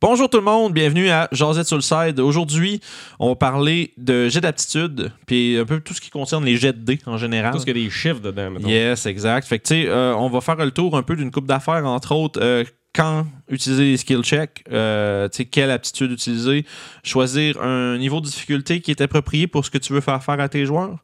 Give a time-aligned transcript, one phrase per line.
[0.00, 2.20] Bonjour tout le monde, bienvenue à Josette sur le side.
[2.20, 2.80] Aujourd'hui,
[3.18, 6.72] on va parler de jets d'aptitude, puis un peu tout ce qui concerne les jets
[6.72, 7.52] de dés en général.
[7.52, 8.68] Tout ce qu'il y a des chiffres dedans, mettons.
[8.68, 9.48] Yes, exact.
[9.48, 11.84] Fait que tu sais, euh, on va faire le tour un peu d'une coupe d'affaires,
[11.84, 12.40] entre autres.
[12.40, 12.62] euh,
[12.94, 16.64] quand utiliser les skill checks, euh, tu sais, quelle aptitude utiliser,
[17.02, 20.40] choisir un niveau de difficulté qui est approprié pour ce que tu veux faire faire
[20.40, 20.98] à tes joueurs.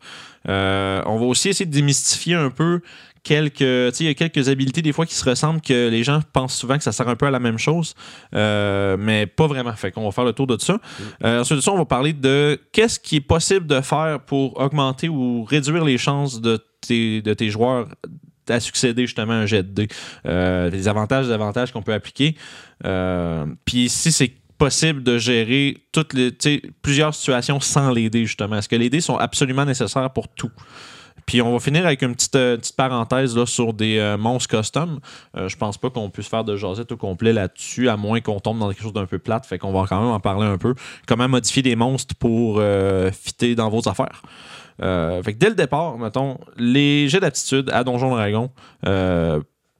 [0.48, 2.80] Euh, on va aussi essayer de démystifier un peu
[3.24, 6.04] quelques, tu sais, il y a quelques habiletés des fois qui se ressemblent que les
[6.04, 7.94] gens pensent souvent que ça sert un peu à la même chose,
[8.34, 9.72] euh, mais pas vraiment.
[9.72, 10.78] Fait qu'on va faire le tour de ça.
[11.24, 14.60] Euh, ensuite de ça, on va parler de qu'est-ce qui est possible de faire pour
[14.60, 17.88] augmenter ou réduire les chances de tes, de tes joueurs
[18.48, 19.88] à succéder justement à un jet de dés.
[20.26, 22.36] Euh, les avantages et désavantages qu'on peut appliquer.
[22.84, 26.30] Euh, Puis si c'est possible de gérer toutes les,
[26.82, 28.56] plusieurs situations sans les dés, justement.
[28.56, 30.50] Est-ce que les dés sont absolument nécessaires pour tout?
[31.26, 35.00] Puis on va finir avec une petite, euh, parenthèse sur des euh, monstres custom.
[35.36, 38.40] Euh, je pense pas qu'on puisse faire de jasette au complet là-dessus, à moins qu'on
[38.40, 39.46] tombe dans quelque chose d'un peu plate.
[39.46, 40.74] Fait qu'on va quand même en parler un peu.
[41.06, 42.60] Comment modifier des monstres pour
[43.12, 44.22] fitter dans vos affaires.
[44.78, 48.50] Fait que dès le départ, mettons, les jets d'aptitude à Donjon Dragon,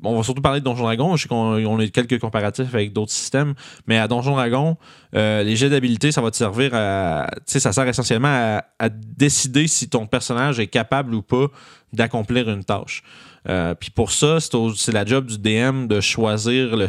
[0.05, 1.17] on va surtout parler de Donjon Dragon.
[1.17, 3.55] Je sais qu'on on a quelques comparatifs avec d'autres systèmes,
[3.87, 4.77] mais à Donjon Dragon,
[5.15, 7.29] euh, les jets d'habilité, ça va te servir à.
[7.39, 11.47] Tu sais, ça sert essentiellement à, décider si ton personnage est capable ou pas
[11.93, 13.03] d'accomplir une tâche.
[13.49, 16.89] Euh, Puis pour ça, c'est la job du DM de choisir le,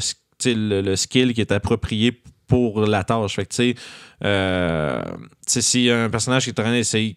[0.95, 3.35] skill qui est approprié pour la tâche.
[3.35, 3.75] Fait que, tu sais,
[4.23, 5.01] euh,
[5.45, 7.15] si un personnage qui est en train d'essayer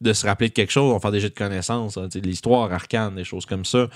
[0.00, 2.72] de se rappeler de quelque chose, on va faire des jets de connaissances, hein, l'histoire
[2.72, 3.88] arcane, des choses comme ça.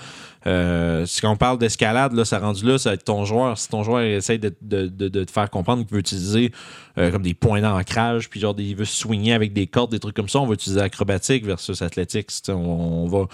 [0.47, 3.57] Euh, si on parle d'escalade, là, ça rendu là, ça va être ton joueur.
[3.57, 6.51] Si ton joueur essaie de, te faire comprendre qu'il veut utiliser
[6.97, 10.15] euh, comme des points d'ancrage, puis genre il veut swinger avec des cordes, des trucs
[10.15, 12.29] comme ça, on va utiliser acrobatique versus athlétique.
[12.47, 13.25] Euh,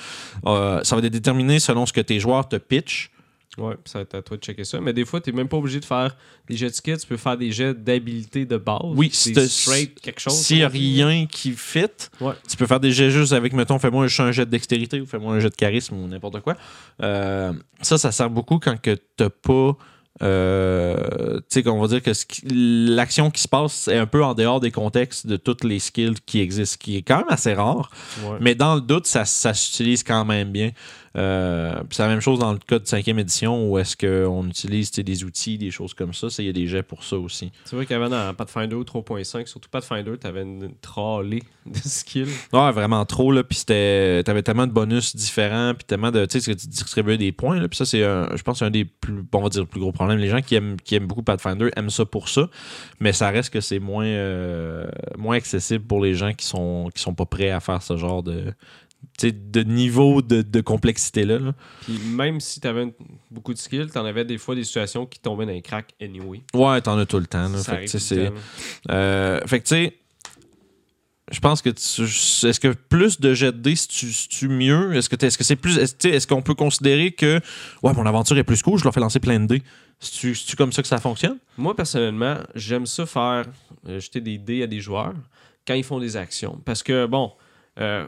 [0.83, 3.11] ça va être déterminé selon ce que tes joueurs te pitchent.
[3.57, 4.81] Ouais, ça va être à toi de checker ça.
[4.81, 6.17] Mais des fois, tu n'es même pas obligé de faire
[6.49, 6.97] des jets de skills.
[6.97, 8.79] Tu peux faire des jets d'habilité de base.
[8.83, 10.33] Oui, t'as- straight quelque chose.
[10.33, 11.85] S'il n'y a rien qui fit,
[12.19, 12.33] Ouais.
[12.49, 15.35] tu peux faire des jets juste avec, mettons, fais-moi un jet de dextérité ou fais-moi
[15.35, 16.57] un jet de charisme ou n'importe quoi.
[17.01, 19.77] Euh, ça, ça sert beaucoup quand que t'as pas.
[20.21, 22.11] euh, tu sais, qu'on va dire que
[22.53, 26.15] l'action qui se passe est un peu en dehors des contextes de toutes les skills
[26.25, 27.89] qui existent, ce qui est quand même assez rare.
[28.23, 28.37] Ouais.
[28.41, 30.71] Mais dans le doute, ça, ça s'utilise quand même bien.
[31.15, 34.91] Euh, c'est la même chose dans le cas de 5e édition où est-ce qu'on utilise
[34.91, 36.29] des outils, des choses comme ça.
[36.29, 37.51] Ça, Il y a des jets pour ça aussi.
[37.63, 42.27] C'est vrai qu'avant dans Pathfinder 3.5, surtout Pathfinder, tu avais une trolley de skills.
[42.53, 43.43] Ouais, vraiment trop, là.
[43.43, 43.63] Puis.
[43.65, 46.25] T'avais tellement de bonus différents, puis tellement de.
[46.25, 47.67] Tu sais, tu distribuais des points, là.
[47.67, 49.23] Puis ça, c'est, un- je pense, un des plus.
[49.33, 50.19] On va dire, le plus gros problèmes.
[50.19, 52.49] Les gens qui aiment, qui aiment beaucoup Pathfinder aiment ça pour ça,
[52.99, 54.85] mais ça reste que c'est moins, euh,
[55.17, 58.21] moins accessible pour les gens qui sont, qui sont pas prêts à faire ce genre
[58.23, 58.53] de.
[59.17, 61.39] Tu de niveau de, de complexité-là.
[61.39, 61.53] là.
[61.81, 62.93] Puis même si tu avais
[63.31, 65.93] beaucoup de skills, tu en avais des fois des situations qui tombaient dans les cracks
[66.01, 66.41] anyway.
[66.53, 67.49] Ouais, t'en as tout le temps.
[67.49, 67.57] là.
[67.59, 68.31] Ça Fait que, tu c'est.
[68.91, 69.93] Euh, fait que tu sais,
[71.31, 72.03] je pense que tu-
[72.47, 74.93] est-ce que plus de jet de dés, c'est-tu c'est-tu mieux?
[74.95, 75.77] Est-ce que t'es- est-ce que c'est plus.
[75.77, 77.39] Est-ce tu est-ce qu'on peut considérer que
[77.81, 79.63] ouais, mon aventure est plus cool, je leur fais lancer plein de dés?
[79.99, 81.37] C'est-tu c'est-tu comme ça que ça fonctionne?
[81.57, 83.45] Moi, personnellement, j'aime ça faire
[83.87, 85.13] euh, jeter des dés à des joueurs
[85.65, 86.61] quand ils font des actions.
[86.63, 87.31] Parce que, bon,
[87.79, 88.05] euh,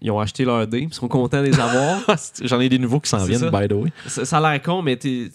[0.00, 2.00] ils ont acheté leurs dés, ils sont contents de les avoir.
[2.42, 3.50] J'en ai des nouveaux qui s'en viennent, ça.
[3.50, 3.92] by the way.
[4.06, 5.30] ça, ça a l'air con, mais t'es-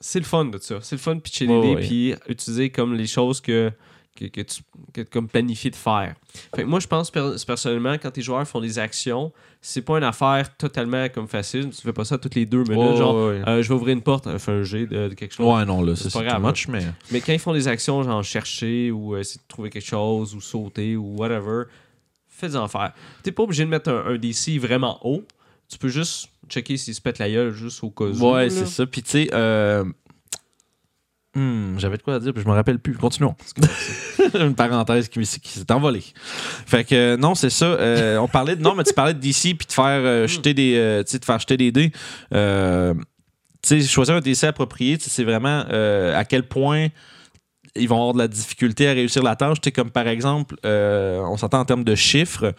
[0.00, 0.76] c'est le fun de ça.
[0.82, 3.70] C'est le fun de pitcher les dés puis utiliser comme les choses que,
[4.16, 4.62] que, que tu
[4.92, 6.14] que comme planifié de faire.
[6.54, 9.98] Fait que moi, je pense per- personnellement, quand tes joueurs font des actions, c'est pas
[9.98, 11.70] une affaire totalement comme facile.
[11.70, 12.96] Tu fais pas ça toutes les deux minutes.
[12.96, 15.32] Genre, ouais, euh, je vais ouvrir une porte, euh, fais un jet de, de quelque
[15.34, 15.46] chose.
[15.46, 16.84] Ouais, non, là, c'est pas grave, much, mais.
[17.12, 20.40] Mais quand ils font des actions, genre chercher ou essayer de trouver quelque chose ou
[20.40, 21.64] sauter ou whatever,
[22.46, 22.92] fais-en faire.
[23.22, 25.24] T'es pas obligé de mettre un, un DC vraiment haut.
[25.68, 28.32] Tu peux juste checker s'il se pète la gueule juste au cas où.
[28.32, 28.86] Ouais, c'est ça.
[28.86, 29.84] Puis tu sais, euh,
[31.34, 32.94] hmm, j'avais de quoi à dire, puis je me rappelle plus.
[32.94, 33.34] Continuons.
[34.34, 36.04] Une parenthèse qui, qui s'est envolée.
[36.66, 37.66] Fait que euh, non, c'est ça.
[37.66, 41.02] Euh, on parlait de non, mais tu parlais de DC puis de faire jeter des,
[41.06, 41.90] tu sais, de faire jeter des dés.
[41.90, 42.38] Tu
[43.62, 46.88] sais, choisir un DC approprié, tu sais, c'est vraiment à quel point
[47.74, 49.58] ils vont avoir de la difficulté à réussir la tâche.
[49.74, 52.54] Comme par exemple, euh, on s'entend en termes de chiffres,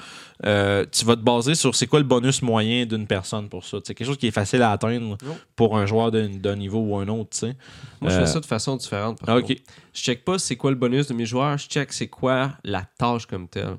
[0.45, 3.77] euh, tu vas te baser sur c'est quoi le bonus moyen d'une personne pour ça.
[3.83, 5.37] C'est quelque chose qui est facile à atteindre Non.
[5.55, 7.29] pour un joueur d'un niveau ou un autre.
[7.31, 7.55] tu sais.
[8.01, 9.19] Moi, je Euh, fais ça de façon différente.
[9.19, 9.51] par Ah, contre.
[9.53, 9.57] ok.
[9.93, 12.83] Je check pas c'est quoi le bonus de mes joueurs, je check c'est quoi la
[12.97, 13.77] tâche comme telle.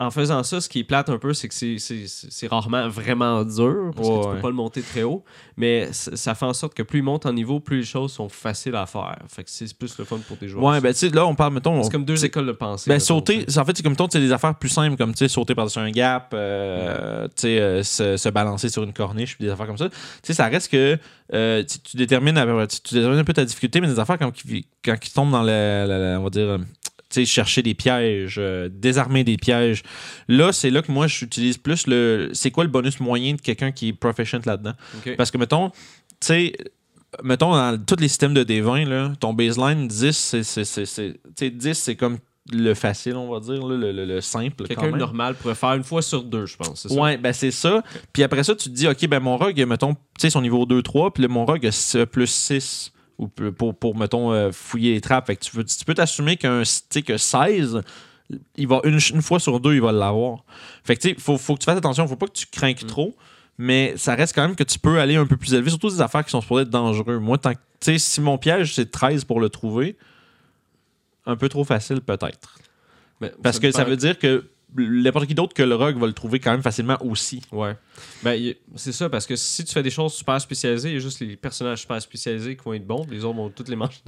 [0.00, 3.90] En faisant ça, ce qui est plate un peu, c'est que c'est- rarement vraiment dur
[3.94, 4.34] parce que Ouais, tu ouais.
[4.36, 5.22] peux pas le monter très haut.
[5.58, 8.30] Mais ça fait en sorte que plus il monte en niveau, plus les choses sont
[8.30, 9.18] faciles à faire.
[9.28, 10.64] Fait que c'est plus le fun pour tes joueurs.
[10.64, 11.82] Ouais, ben tu sais, là, on parle, mettons.
[11.82, 12.88] c'est comme deux écoles de pensée.
[12.88, 15.18] Ben, mettons, sauter, tu en fait, c'est comme c'est des affaires plus simples, comme tu
[15.18, 19.36] sais, sauter par-dessus un gap, euh, tu sais, euh, se, se balancer sur une corniche,
[19.36, 19.90] puis des affaires comme ça.
[19.90, 20.98] Tu sais, ça reste que
[21.34, 24.66] euh, tu, tu détermines, tu, tu un peu ta difficulté, mais des affaires quand, qui-
[24.82, 26.79] quand ils tombent dans le, on va dire, tu
[27.24, 29.82] chercher des pièges, euh, désarmer des pièges.
[30.28, 32.30] Là, c'est là que moi, j'utilise plus le.
[32.32, 34.74] C'est quoi le bonus moyen de quelqu'un qui est proficient là-dedans?
[35.16, 35.76] Parce que, mettons, tu
[36.20, 36.52] sais,
[37.22, 41.14] mettons, dans tous les systèmes de D20, là, ton baseline 10, c'est, c'est, c'est, c'est-
[41.36, 42.18] tu sais, 10, c'est comme
[42.52, 44.64] le facile, on va dire, là, le, le- le simple.
[44.68, 46.86] Quelqu'un normal pourrait faire une fois sur deux, je pense.
[46.90, 47.82] Ouais, ben c'est ça.
[48.12, 50.64] Puis après ça, tu te dis, OK, ben mon rogue, mettons, tu sais, son niveau
[50.66, 55.26] 2-3, puis mon rogue a plus 6 ou pour, pour mettons, euh, fouiller les trappes.
[55.26, 56.62] Fait que tu, peux t'assumer qu'un,
[57.06, 57.82] que 16,
[58.56, 60.44] il va une, une fois sur deux, il va l'avoir.
[60.84, 62.74] Fait que tu sais, faut, faut que tu fasses attention, faut pas que tu craignes
[62.76, 63.14] trop,
[63.58, 66.00] mais ça reste quand même que tu peux aller un peu plus élevé, surtout des
[66.00, 67.18] affaires qui sont supposées être dangereux.
[67.18, 69.98] Moi, tant que- si mon piège, c'est 13 pour le trouver,
[71.26, 72.56] un peu trop facile peut-être.
[73.42, 76.40] Parce que ça veut dire que n'importe qui d'autre que le rogue va le trouver
[76.40, 77.42] quand même facilement aussi.
[77.52, 77.76] Ouais.
[78.22, 81.00] Ben, c'est ça, parce que si tu fais des choses super spécialisées, il y a
[81.00, 84.02] juste les personnages super spécialisés qui vont être bons, les autres vont toutes les manches.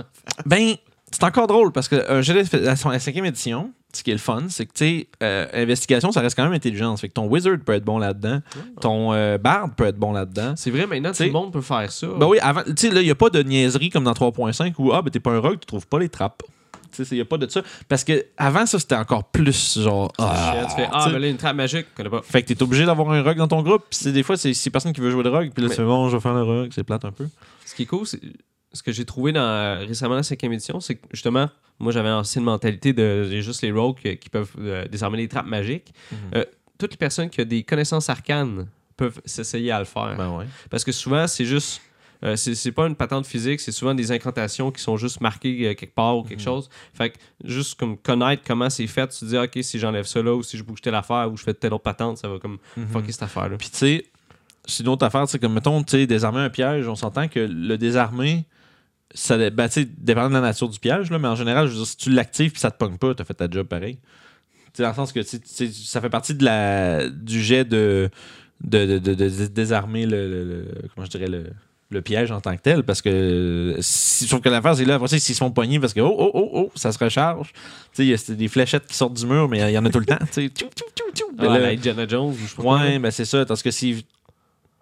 [0.46, 0.74] Ben,
[1.12, 4.18] c'est encore drôle parce que un jeu de la, cinquième édition, ce qui est le
[4.18, 7.02] fun, c'est que, tu sais, euh, investigation, ça reste quand même intelligence.
[7.02, 8.40] Fait que ton wizard peut être bon là-dedans,
[8.80, 10.54] ton euh, bard peut être bon là-dedans.
[10.56, 12.06] C'est vrai, maintenant, tout le monde peut faire ça.
[12.18, 14.72] Ben oui, avant, tu sais, là, il n'y a pas de niaiserie comme dans 3.5
[14.78, 16.42] où, ah, ben, t'es pas un rogue, tu trouves pas les trappes.
[16.92, 17.62] Tu sais, il n'y a pas de ça.
[17.88, 20.12] Parce que avant ça, c'était encore plus genre.
[20.18, 22.22] Ah, tu fais Ah, ben là, une trappe magique, connais pas.
[22.22, 23.84] Fait que t'es obligé d'avoir un rogue dans ton groupe.
[23.90, 25.50] Puis c'est des fois, c'est c'est personne qui veut jouer de rogue.
[25.52, 26.70] Puis là, Mais- fais bon, je vais faire le rogue.
[26.72, 27.26] C'est plate un peu.
[27.64, 28.20] Ce qui est cool, c'est
[28.72, 31.48] ce que j'ai trouvé dans, récemment dans la cinquième édition, c'est que justement,
[31.78, 35.28] moi j'avais lancé une mentalité de j'ai juste les rogues qui, peuvent euh, désarmer les
[35.28, 35.92] trappes magiques.
[36.10, 36.18] Mhm.
[36.36, 36.44] Euh,
[36.78, 38.66] toutes les personnes qui ont des connaissances arcanes
[38.96, 40.14] peuvent s'essayer à le faire.
[40.16, 40.46] Ben ouais.
[40.70, 41.80] Parce que souvent, c'est juste.
[42.24, 45.74] Euh, c'est pas une patente physique, c'est souvent des incantations qui sont juste marquées euh,
[45.74, 46.68] quelque part ou quelque chose.
[46.94, 50.22] Fait que juste comme connaître comment c'est fait, tu te dis, OK, si j'enlève ça
[50.22, 52.38] là ou si je bouge telle affaire ou je fais telle autre patente, ça va
[52.38, 52.58] comme
[52.92, 53.56] fucker cette affaire-là.
[53.58, 54.06] Puis tu sais,
[54.66, 57.40] c'est une autre affaire, c'est comme mettons, tu sais, désarmer un piège, on s'entend que
[57.40, 58.44] le désarmer,
[59.14, 61.86] ça ben, dépendant de la nature du piège, là, mais en général, je veux dire,
[61.88, 63.96] si tu l'actives puis ça te pogne pas, t'as fait ta job pareil.
[63.96, 67.08] Tu sais, dans le sens que tu sais, tu sais, ça fait partie de la,
[67.08, 68.08] du jet de,
[68.62, 71.46] de, de, de- de désarmer le, le- le- comment je dirais, le,
[71.92, 75.08] le piège en tant que tel, parce que si, sauf que l'affaire, c'est là, après
[75.08, 77.52] ça, s'ils se font pogner parce que oh, oh, oh, oh, ça se recharge.
[77.52, 77.58] Tu
[77.92, 79.90] sais, il y a des fléchettes qui sortent du mur, mais il y en a
[79.90, 80.16] tout le temps.
[80.20, 80.48] tu sais.
[80.48, 81.24] Tchou, tchou, tchou, tchou.
[81.38, 82.98] Ah, Mais là- la Indiana Jones, je Ouais, là.
[82.98, 83.44] ben c'est ça.
[83.46, 84.04] Parce que si.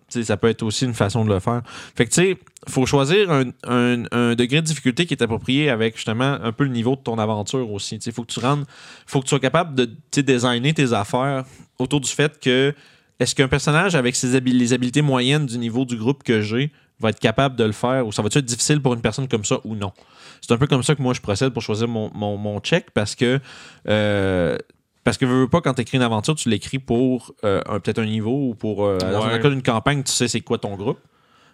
[0.08, 1.62] tu sais, ça peut être aussi une façon de le faire.
[1.96, 2.36] Fait que, tu sais,
[2.68, 6.64] faut choisir un, un- un degré de difficulté qui est approprié avec justement un peu
[6.64, 7.98] le niveau de ton aventure aussi.
[7.98, 8.64] Tu faut que tu rendes.
[9.06, 9.88] Faut que tu sois capable de
[10.22, 11.44] designer tes affaires
[11.78, 12.74] autour du fait que
[13.20, 17.10] est-ce qu'un personnage avec ses les habiletés moyennes du niveau du groupe que j'ai va
[17.10, 19.58] être capable de le faire ou ça va-tu être difficile pour une personne comme ça
[19.64, 19.92] ou non?
[20.40, 22.90] C'est un peu comme ça que moi je procède pour choisir mon, mon, mon check
[22.92, 23.40] parce que
[23.88, 24.56] euh,
[25.04, 27.80] parce que veux, veux pas quand tu écris une aventure, tu l'écris pour euh, un-
[27.80, 30.58] peut-être un niveau ou pour euh, dans le cas d'une campagne, tu sais c'est quoi
[30.58, 30.98] ton groupe.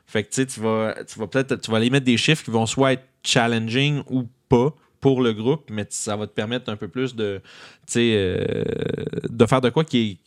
[0.09, 2.45] Fait que tu sais, tu vas, tu vas peut-être tu vas aller mettre des chiffres
[2.45, 6.71] qui vont soit être challenging ou pas pour le groupe, mais ça va te permettre
[6.71, 7.41] un peu plus de,
[7.87, 8.65] tu sais, euh,
[9.29, 10.19] de faire de quoi qui est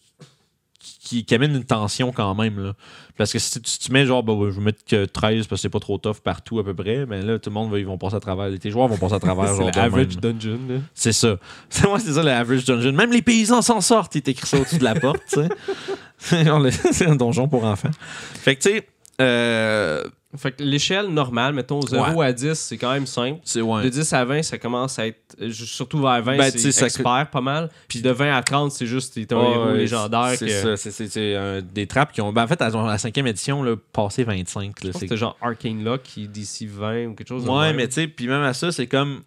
[0.80, 2.64] qui, qui amène une tension quand même.
[2.64, 2.74] Là.
[3.18, 5.48] Parce que si tu, si tu mets genre, bah, ouais, je vais mettre que 13
[5.48, 7.70] parce que c'est pas trop tough partout à peu près, mais là, tout le monde
[7.70, 8.58] va, ils vont passer à travers.
[8.58, 9.54] Tes joueurs vont passer à travers.
[9.56, 10.82] C'est l'average dungeon.
[10.94, 11.36] C'est ça.
[11.70, 12.94] C'est moi, c'est ça le average dungeon.
[12.94, 15.22] Même les paysans s'en sortent, il t'écrit ça au-dessus de la porte,
[16.18, 17.92] c'est un donjon pour enfants.
[18.34, 18.88] Fait que, tu sais,
[19.22, 20.04] euh,
[20.38, 23.40] Fait que l'échelle normale, mettons 0 à 10, c'est quand même simple.
[23.62, 23.84] ouais.
[23.84, 25.20] De 10 à 20, ça commence à être.
[25.52, 27.72] Surtout vers 20, Ben, c'est expert pas mal.
[27.88, 30.34] Puis de 20 à 30, c'est juste t'es un Ouais, héros légendaire.
[30.38, 30.92] C'est que- ça.
[30.92, 32.32] C'est, euh, des trappes qui ont.
[32.32, 34.66] Ben, en fait, à la cinquième édition, là, passé 25.
[34.66, 37.48] Là, Je pense c'est que C'était genre Arcane Lock qui d'ici 20 ou quelque chose.
[37.50, 39.22] Ouais, mais tu sais, puis même à ça, c'est comme.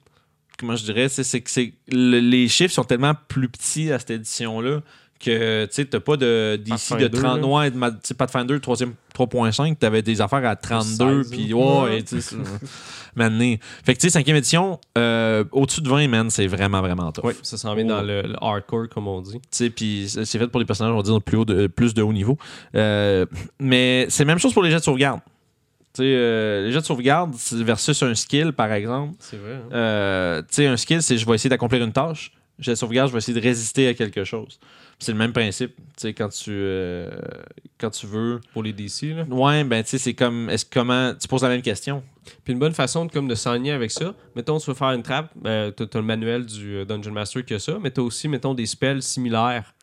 [0.59, 1.51] Comment je dirais, c'est que
[1.91, 4.83] le- les chiffres sont tellement plus petits à cette édition-là
[5.23, 7.47] que tu t'as pas de d'ici de Pathfinder, 30 là.
[7.47, 11.53] ouais, de ma- tu sais, Pathfinder, 3e 3.5, t'avais des affaires à 32, 16, puis
[11.55, 12.37] ouais, tu sais.
[13.85, 17.25] Fait que tu sais, 5e édition, euh, au-dessus de 20, man, c'est vraiment, vraiment tough.
[17.25, 17.89] Oui, ça s'en vient Oh.
[17.89, 19.33] dans le, le hardcore, comme on dit.
[19.33, 21.93] Tu sais, puis c'est fait pour les personnages, on va dire, plus, haut de, plus
[21.95, 22.39] de haut niveau.
[22.75, 23.27] Euh,
[23.61, 25.21] mais c'est la même chose pour les jets de sauvegarde.
[25.95, 29.15] Tu euh, les jets de sauvegarde versus un skill, par exemple.
[29.19, 29.61] C'est vrai.
[29.73, 30.41] hein.
[30.49, 32.33] Tu sais, un skill, c'est je vais essayer d'accomplir une tâche.
[32.59, 34.61] De sauvegarde, je vais essayer de résister à quelque chose.
[34.99, 35.75] C'est le même principe.
[35.77, 37.11] Tu sais, quand tu, euh,
[37.79, 38.41] quand tu veux.
[38.53, 39.15] Pour les DC.
[39.15, 39.25] Là?
[39.25, 40.49] Ouais, ben, tu sais, c'est comme.
[40.51, 41.13] Est-ce comment.
[41.15, 42.05] Tu poses la même question.
[42.45, 45.03] Puis une bonne façon de, comme de s'enligner avec ça, mettons, tu veux faire une
[45.03, 48.29] trappe, euh, t'as le manuel du euh, Dungeon Master qui a ça, mais t'as aussi,
[48.29, 49.75] mettons, des spells similaires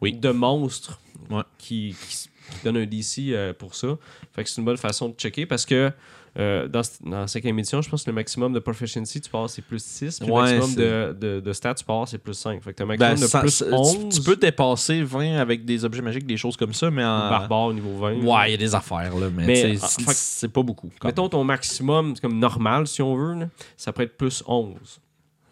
[0.00, 0.14] Oui.
[0.14, 1.00] de monstres
[1.30, 1.42] Ouais.
[1.58, 3.88] qui, qui, s- qui donnent un DC euh, pour ça.
[4.34, 5.92] Fait que c'est une bonne façon de checker parce que
[6.38, 9.60] euh, dans, la cinquième édition, je pense que le maximum de proficiency, tu avoir, c'est
[9.62, 10.20] plus 6.
[10.20, 12.62] Puis Ouais, le maximum de, de, de stats, tu avoir, c'est plus 5.
[12.62, 14.08] Fait que un maximum Ben, de ça- plus ça- tu- 11.
[14.14, 17.28] tu, peux dépasser 20 avec des objets magiques, des choses comme ça, mais en.
[17.28, 18.14] barbare au niveau 20.
[18.22, 20.90] Ouais, il y a des affaires, là, mais, c'est pas beaucoup.
[20.98, 21.08] comme.
[21.08, 25.00] Mettons ton maximum, c'est comme normal si on veut, là, ça pourrait être plus 11.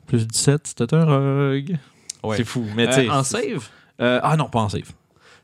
[0.07, 1.77] Plus 17, c'était un rug.
[2.25, 2.37] Ouais.
[2.37, 2.65] C'est fou.
[2.75, 3.69] Mais Euh, en save,
[4.01, 4.93] euh, ah non, pas en save.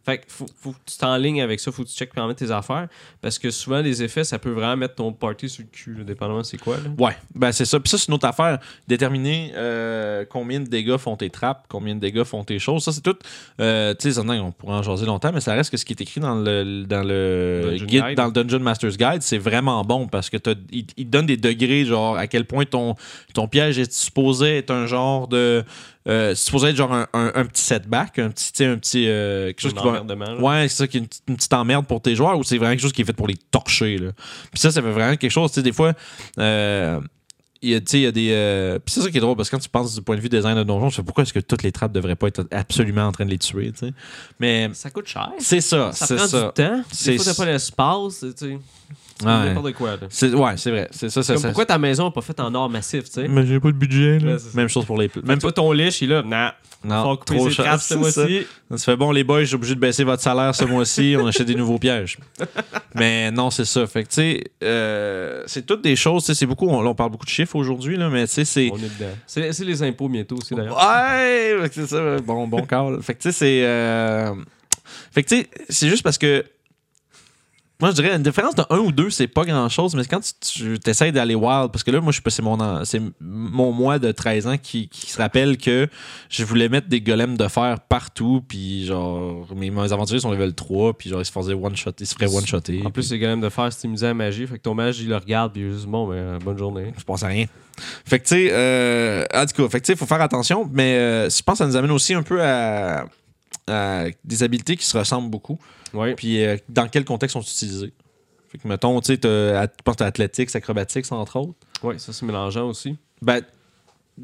[0.06, 2.52] Fait que faut, faut que tu t'enlignes avec ça, faut que tu checkes même tes
[2.52, 2.86] affaires.
[3.20, 6.04] Parce que souvent, les effets, ça peut vraiment mettre ton party sur le cul, là,
[6.04, 6.76] dépendamment c'est quoi.
[6.76, 6.90] Là.
[6.96, 7.80] Ouais, ben c'est ça.
[7.80, 8.60] Puis ça, c'est une autre affaire.
[8.86, 12.84] Déterminer euh, combien de dégâts font tes trappes, combien de dégâts font tes choses.
[12.84, 13.16] Ça, c'est tout.
[13.60, 16.00] euh, tu sais, on pourrait en jaser longtemps, mais ça reste que ce qui est
[16.00, 18.16] écrit dans le, dans le, Dungeon guide, Guide.
[18.16, 20.36] dans le Dungeon Master's Guide, c'est vraiment bon parce que
[20.70, 22.94] il, il te donne des degrés, genre à quel point ton,
[23.34, 25.64] ton piège est supposé être un genre de.
[26.06, 28.76] Euh, c'est supposé être genre un, un- un petit setback, un petit, tu sais, un
[28.78, 30.40] petit euh, quelque chose Un qui va, là.
[30.40, 32.58] Ouais, c'est ça qui est une, petite- une petite emmerde pour tes joueurs ou c'est
[32.58, 33.98] vraiment quelque chose qui est fait pour les torcher.
[33.98, 34.12] Là.
[34.52, 35.50] Puis ça, ça fait vraiment quelque chose.
[35.50, 35.94] Tu sais, des fois,
[36.38, 37.00] euh,
[37.62, 38.28] il y a, tu sais, il y a des.
[38.30, 40.20] euh, Puis c'est ça qui est drôle parce que quand tu penses du point de
[40.20, 42.46] vue design de donjon, tu fais pourquoi est-ce que toutes les trappes devraient pas être
[42.52, 43.92] absolument en train de les tuer, tu sais?
[44.38, 45.30] Mais Ça coûte cher.
[45.38, 46.46] c'est ça, Ça c'est prend ça.
[46.56, 46.82] du temps.
[46.92, 48.20] C'est- Des fois, t'as pas l'espace.
[48.20, 48.58] tu sais.
[49.18, 49.44] C'est Ouais.
[49.54, 49.90] n'importe quoi.
[49.92, 49.96] Là.
[50.10, 50.88] C'est, ouais, c'est vrai.
[50.90, 53.28] C'est ça, Comme ça- pourquoi ta maison n'est pas faite en or massif, tu sais?
[53.28, 54.32] Mais j'ai pas de budget, là.
[54.32, 54.54] Ouais, c'est.
[54.54, 55.10] Même chose pour les.
[55.16, 56.22] Même Même toi, ton lich, il est là.
[56.22, 56.54] Nah,
[56.84, 57.80] non, faut trop cher.
[57.80, 57.98] ce C'est ça.
[58.24, 58.46] mois-ci.
[58.72, 61.46] Ça fait bon, les boys, j'ai obligé de baisser votre salaire ce mois-ci, on achète
[61.46, 62.18] des nouveaux pièges.
[62.94, 63.86] mais non, c'est ça.
[63.86, 66.90] Fait que, tu sais, euh, c'est toutes des choses, tu sais, c'est beaucoup, on, là,
[66.90, 68.68] on parle beaucoup de chiffres aujourd'hui, là, mais tu sais, c'est.
[68.70, 69.12] On est dedans.
[69.26, 70.76] C'est c'est les impôts bientôt aussi, d'ailleurs.
[70.76, 73.00] Ouais, fait que c'est ça, bon, bon call.
[73.02, 73.60] Fait que, tu sais, c'est.
[73.64, 74.34] euh,
[75.10, 76.44] Fait que, tu sais, c'est juste parce que.
[77.80, 80.20] Moi, je dirais, une différence de 1 ou 2, c'est pas grand chose, mais quand
[80.20, 83.02] tu, tu essaies d'aller wild, parce que là, moi, je sais pas, c'est mon, c'est
[83.20, 85.86] mon moi de 13 ans qui, qui se rappelle que
[86.30, 90.54] je voulais mettre des golems de fer partout, puis genre, mes, mes aventuriers sont level
[90.54, 92.82] 3, puis genre, ils se faisaient one-shot, ils se feraient one-shotter.
[92.84, 94.46] En plus, les gars de faire stimuler la magie.
[94.46, 96.92] Fait que ton mage, il le regarde, puis il juste bon, mais euh, bonne journée.
[96.96, 97.46] je pense à rien.
[98.04, 100.68] Fait que, tu sais, euh, en tout cas, fait que, tu sais, faut faire attention,
[100.72, 103.06] mais euh, je pense que ça nous amène aussi un peu à,
[103.68, 105.58] à des habiletés qui se ressemblent beaucoup,
[105.94, 106.14] Ouais.
[106.14, 107.92] puis euh, dans quel contexte sont utilisées.
[108.48, 111.54] Fait que, mettons, tu sais, t'as- tu penses à athletics, acrobatics, entre autres.
[111.82, 112.96] Ouais, ça, c'est mélangeant aussi.
[113.22, 113.40] Ben,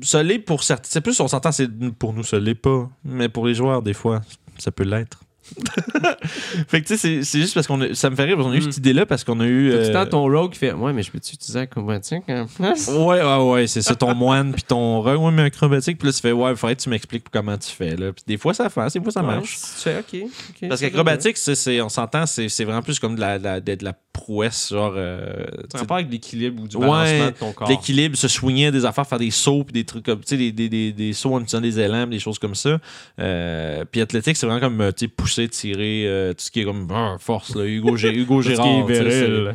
[0.01, 0.89] ça l'est pour certains.
[0.91, 2.89] C'est plus, on s'entend, c'est pour nous, ça l'est pas.
[3.05, 4.23] Mais pour les joueurs, des fois,
[4.59, 5.21] ça peut l'être.
[6.69, 8.53] fait que, tu sais, c'est- juste parce qu'on a- ça me fait rire, parce qu'on
[8.53, 8.63] a eu Mm.
[8.63, 9.71] cette idée-là, parce qu'on a eu.
[9.71, 12.89] Tout le temps ton rogue qui fait Ouais, mais je peux-tu utiliser acrobatique en place?
[12.93, 16.13] Ouais, ouais, ouais, c'est ça, ton moine, puis ton rogue, ouais, mais acrobatique, puis là,
[16.13, 18.13] tu fais, ouais, il faudrait que tu m'expliques comment tu fais, là.
[18.13, 19.57] Puis des fois, ça fait, des fois, ça Ouais, marche.
[19.57, 20.69] tu fais, ok.
[20.69, 21.37] Parce qu'acrobatique,
[21.83, 24.93] on s'entend, c'est, vraiment plus comme de la, de la, de la prouesse, genre.
[24.97, 25.45] euh.
[25.73, 27.69] Ça rapport avec l'équilibre ou du Ouais, balancement de ton corps.
[27.69, 30.53] l'équilibre, se soigner des affaires, faire des sauts, puis des trucs comme, tu sais, des,
[30.53, 32.79] des, des, des sauts en utilisant des élans, des choses comme ça.
[33.19, 36.61] Euh, puis athlétique, c'est vraiment comme, euh, tu sais, pousser, tirer, euh, tout ce qui
[36.61, 38.91] est comme ah, force, là, Hugo, Hugo Tout ce qui Gérard.
[38.91, 39.55] est viril.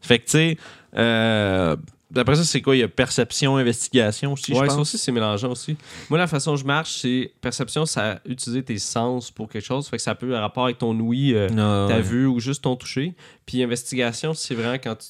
[0.00, 0.58] Fait que, tu sais,
[0.96, 1.76] euh,
[2.16, 2.74] après ça, c'est quoi?
[2.74, 4.74] Il y a perception, investigation aussi, je ouais, pense.
[4.74, 5.76] ça aussi, c'est mélangeant aussi.
[6.08, 9.86] Moi, la façon dont je marche, c'est perception, ça utiliser tes sens pour quelque chose.
[9.88, 12.02] Fait que ça peut avoir rapport avec ton ouïe, euh, Non, ta ouais.
[12.02, 13.14] vue ou juste ton toucher.
[13.44, 15.08] Puis investigation, c'est vraiment quand tu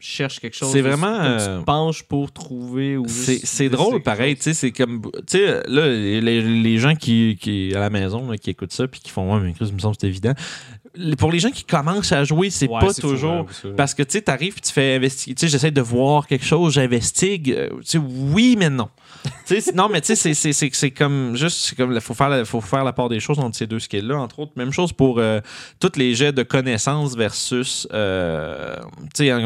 [0.00, 0.70] cherches quelque chose.
[0.70, 4.34] C'est vraiment, euh, Tu te penches pour trouver ou C'est, drôle, pareil.
[4.36, 4.44] chose.
[4.44, 5.02] Tu sais, c'est comme.
[5.26, 8.86] Tu sais, là, les, les gens qui, qui, à la maison, là, qui écoutent ça,
[8.88, 10.34] puis qui font, ouais, mais Chris, il me semble c'est évident.
[11.18, 13.46] Pour les gens qui commencent à jouer, c'est Ouais, pas fou, toujours.
[13.76, 15.34] Parce que tu sais, t'arrives tu fais investiguer.
[15.36, 17.52] Tu sais, j'essaie de voir quelque chose, j'investigue.
[17.52, 18.88] Euh, Tu sais, oui, mais non.
[19.74, 22.92] Non, mais tu sais, c'est- comme juste, c'est comme, faut faire, la, faut faire la
[22.92, 24.52] part des choses entre ces deux skills-là, entre autres.
[24.56, 25.40] Même chose pour euh,
[25.80, 27.88] tous les jets de connaissances versus.
[27.92, 28.76] euh,
[29.14, 29.38] tu sais, en-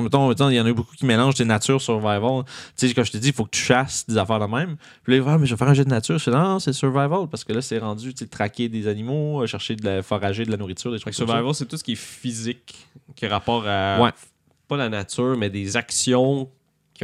[0.50, 2.42] il y en a beaucoup qui mélangent des natures survival.
[2.76, 4.76] Tu sais, comme je te dis, il faut que tu chasses des affaires de même.
[5.04, 6.18] Puis là, Ah, mais je vais faire un jet de nature.
[6.18, 9.46] Je non, c'est survival parce que là, c'est rendu, tu sais, traquer des animaux, euh,
[9.46, 11.32] chercher de la, forager de la nourriture, des trucs comme ça.
[11.32, 12.74] survival, c'est tout ce qui est physique,
[13.14, 14.00] qui a rapport à.
[14.00, 14.10] Ouais.
[14.68, 16.48] Pas la nature, mais des actions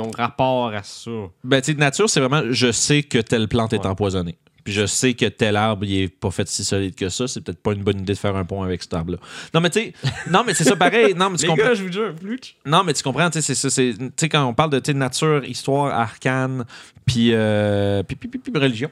[0.02, 1.10] qui ont rapport à ça.
[1.44, 3.86] Ben, tu sais, de nature, c'est vraiment je sais que telle plante est Ouais.
[3.86, 4.36] empoisonnée.
[4.64, 7.26] Puis je sais que tel arbre, il est pas fait si solide que ça.
[7.26, 9.16] C'est peut-être pas une bonne idée de faire un pont avec cet arbre-là.
[9.54, 9.92] Non, mais tu sais,
[10.30, 11.14] non, mais c'est ça pareil.
[11.14, 11.64] Non, mais tu Les comprends.
[11.68, 12.38] gars, je vous plus.
[12.66, 13.70] Non, mais tu comprends, tu sais, c'est ça.
[13.70, 16.66] c'est- Tu sais, quand on parle de nature, histoire, arcane,
[17.06, 18.90] puis, euh, puis, puis, religion.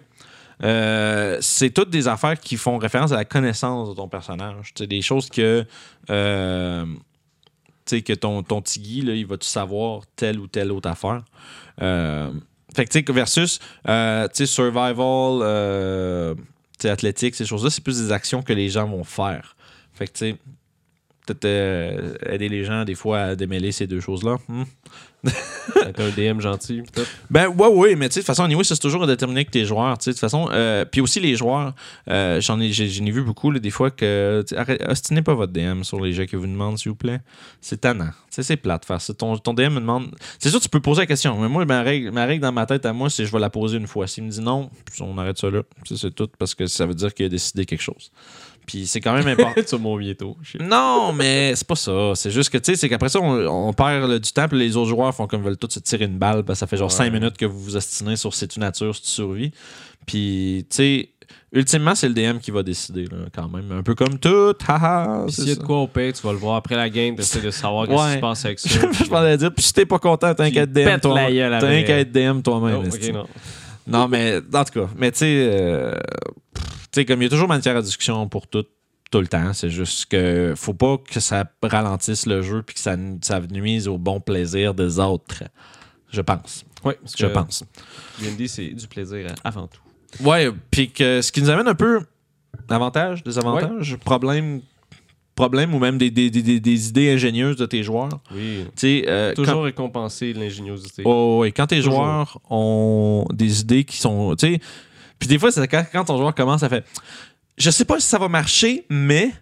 [0.65, 4.73] euh, c'est toutes des affaires qui font référence à la connaissance de ton personnage.
[4.75, 5.67] Tu sais, des choses que
[6.09, 6.87] euh,
[7.87, 11.23] sais, que ton, ton tigui, là, il va-tu savoir telle ou telle autre affaire.
[11.83, 12.33] Euh,
[12.75, 16.35] fait que, versus, euh, survival, euh,
[16.85, 19.57] athlétique, ces choses-là, c'est plus des actions que les gens vont faire.
[19.93, 20.37] Fait que, tu sais,
[21.27, 24.37] peut-être aider les gens des fois à démêler ces deux choses-là.
[24.49, 24.65] Hmm.
[25.99, 26.83] Un DM gentil.
[27.31, 29.41] Ben ouais, ouais, mais tu sais, de toute façon, anyway, ça c'est toujours à déterminer
[29.41, 29.99] avec tes joueurs.
[29.99, 31.75] tu sais, De toute façon, euh, puis aussi les joueurs,
[32.09, 34.45] euh, j'en ai, ai vu beaucoup là, des fois que.
[34.89, 37.21] Ostinez pas votre DM sur les jeux qui vous demandent, s'il vous plaît.
[37.61, 38.07] C'est tannant.
[38.07, 39.15] Tu sais, c'est plate faire ça.
[39.15, 40.15] Ton, ton DM me demande.
[40.39, 42.67] C'est sûr, tu peux poser la question, mais moi, ma règle, ma règle dans ma
[42.67, 44.07] tête à moi, c'est je vais la poser une fois.
[44.07, 45.63] S'il me dit non, on arrête ça là.
[45.85, 48.11] C'est tout parce que ça veut dire qu'il a décidé quelque chose.
[48.67, 49.79] Puis c'est quand même important.
[49.79, 50.01] Mon.
[50.43, 50.61] Shit.
[50.61, 52.13] Non, mais c'est pas ça.
[52.15, 54.77] C'est juste que, tu sais, c'est qu'après ça, on, on perd du temps, puis les
[54.77, 56.89] autres joueurs font comme veulent tous se tirer une balle, parce que ça fait genre
[56.91, 56.95] Ouais.
[56.97, 59.51] 5 minutes que vous vous ostinez sur c'est une nature, si tu survis.
[60.07, 61.09] Puis, tu sais,
[61.53, 63.71] ultimement, c'est le DM qui va décider, là, quand même.
[63.73, 65.27] Un peu comme tout, haha.
[65.29, 67.41] S'il y a de quoi au paye, tu vas le voir après la game, t'essaies
[67.41, 68.69] de savoir qu'est-ce qui se passe avec ça.
[69.05, 71.53] Je m'en dire, puis si t'es pas content, t'inquiète Tu DM toi-même.
[71.55, 71.81] après.
[71.83, 72.81] T'inquiète DM toi-même.
[72.85, 73.09] Oh, esti.
[73.11, 73.27] ok, non.
[73.89, 75.95] Non, mais en tout cas, mais tu sais, euh,
[76.55, 76.63] tu
[77.01, 78.65] sais, comme il y a toujours matière à discussion pour tout,
[79.11, 79.53] tout le temps.
[79.53, 83.89] C'est juste que faut pas que ça ralentisse le jeu puis que ça, ça nuise
[83.89, 85.45] au bon plaisir des autres.
[86.11, 86.65] Je pense.
[86.85, 87.65] Ouais, que Je pense.
[88.21, 89.81] D&D, c'est du plaisir avant tout.
[90.25, 92.01] Ouais, puis que ce qui nous amène un peu
[92.69, 94.61] avantages, désavantages, problèmes,
[95.35, 98.21] problèmes ou même des, des, des- des- des idées ingénieuses de tes joueurs.
[98.35, 98.65] Oui.
[98.85, 101.03] Euh, quand- Toujours récompenser l'ingéniosité.
[101.05, 101.95] Oh, oui, quand tes Toujours.
[101.97, 104.35] joueurs ont des idées qui sont.
[104.37, 104.61] Tu sais,
[105.19, 106.83] puis des fois, c'est quand, quand ton joueur commence à faire
[107.59, 109.33] Je sais pas si ça va marcher, mais.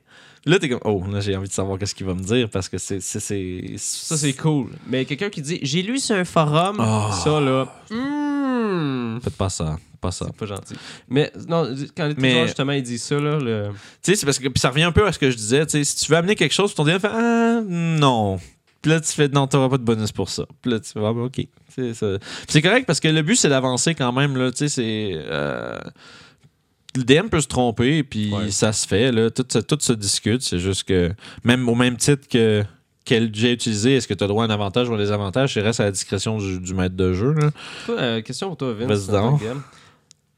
[0.46, 2.68] Là, t'es comme Oh, là, j'ai envie de savoir qu'est-ce qu'il va me dire parce
[2.68, 3.00] que c'est.
[3.00, 4.70] c'est- c'est- Ça, c'est cool.
[4.86, 7.10] Mais quelqu'un qui dit J'ai lu sur un forum, Ah.
[7.24, 7.66] ça là.
[7.90, 9.76] hmm, Faites pas ça.
[10.00, 10.26] Pas ça.
[10.28, 10.74] c'est pas gentil.
[11.08, 13.68] Mais non, quand les Mais- justement, ils disent ça, là, le...
[14.02, 14.48] Tu sais, c'est parce que.
[14.48, 15.64] Puis ça revient un peu à ce que je disais.
[15.64, 18.38] Tu sais, si tu veux amener quelque chose, ton DM fait Ah, non.
[18.84, 20.44] Puis là, tu fais Non, t'auras pas de bonus pour ça.
[20.60, 21.40] Puis là, tu fais Ah, ben, OK.
[21.74, 21.92] C'est
[22.46, 24.36] c'est correct parce que le but, c'est d'avancer quand même.
[24.36, 25.12] Là, tu sais, c'est.
[25.14, 25.78] euh,
[26.94, 28.50] le DM peut se tromper, puis Ouais.
[28.50, 29.10] ça se fait.
[29.10, 30.42] Là, tout, se- tout se discute.
[30.42, 31.12] C'est juste que,
[31.44, 32.62] même au même titre que
[33.06, 35.62] quel jet utiliser, est-ce que tu as droit à un avantage ou un désavantage, ça
[35.62, 37.32] reste à la discrétion du, du maître de jeu.
[37.32, 37.50] Là.
[37.88, 39.08] Euh, question pour toi, Vince.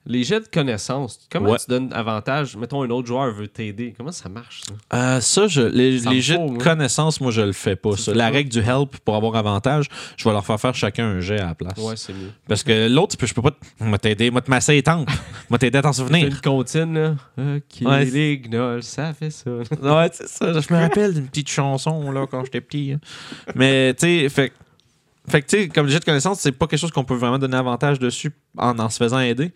[0.08, 1.58] Les jets de connaissances, comment Ouais.
[1.58, 2.56] tu donnes avantage?
[2.56, 3.92] Mettons, un autre joueur veut t'aider.
[3.96, 4.96] Comment ça marche, ça?
[4.96, 7.96] Euh, ça, je, les, Ça les jets faut, de connaissances, moi, je le fais pas.
[7.96, 8.14] Ça.
[8.14, 9.86] La règle du help pour avoir avantage,
[10.16, 11.76] je vais leur faire faire chacun un jet à la place.
[11.78, 12.30] Ouais, c'est mieux.
[12.46, 13.98] Parce que l'autre, je peux pas.
[13.98, 15.08] t'aider, moi, te masser les tempes.
[15.50, 16.28] moi, t'aider à t'en souvenir.
[16.28, 17.14] une comptine, là.
[17.36, 18.04] Ok, Ouais.
[18.04, 19.50] les gnolls, ça fait ça.
[19.82, 20.52] Ouais, c'est ça.
[20.52, 22.92] Je me rappelle d'une petite chanson là, quand j'étais petit.
[22.92, 23.00] hein.
[23.56, 24.52] Mais, tu sais, fait,
[25.28, 27.14] fait que, tu sais, comme le jet de connaissance, c'est pas quelque chose qu'on peut
[27.16, 29.52] vraiment donner avantage dessus en, en se faisant aider.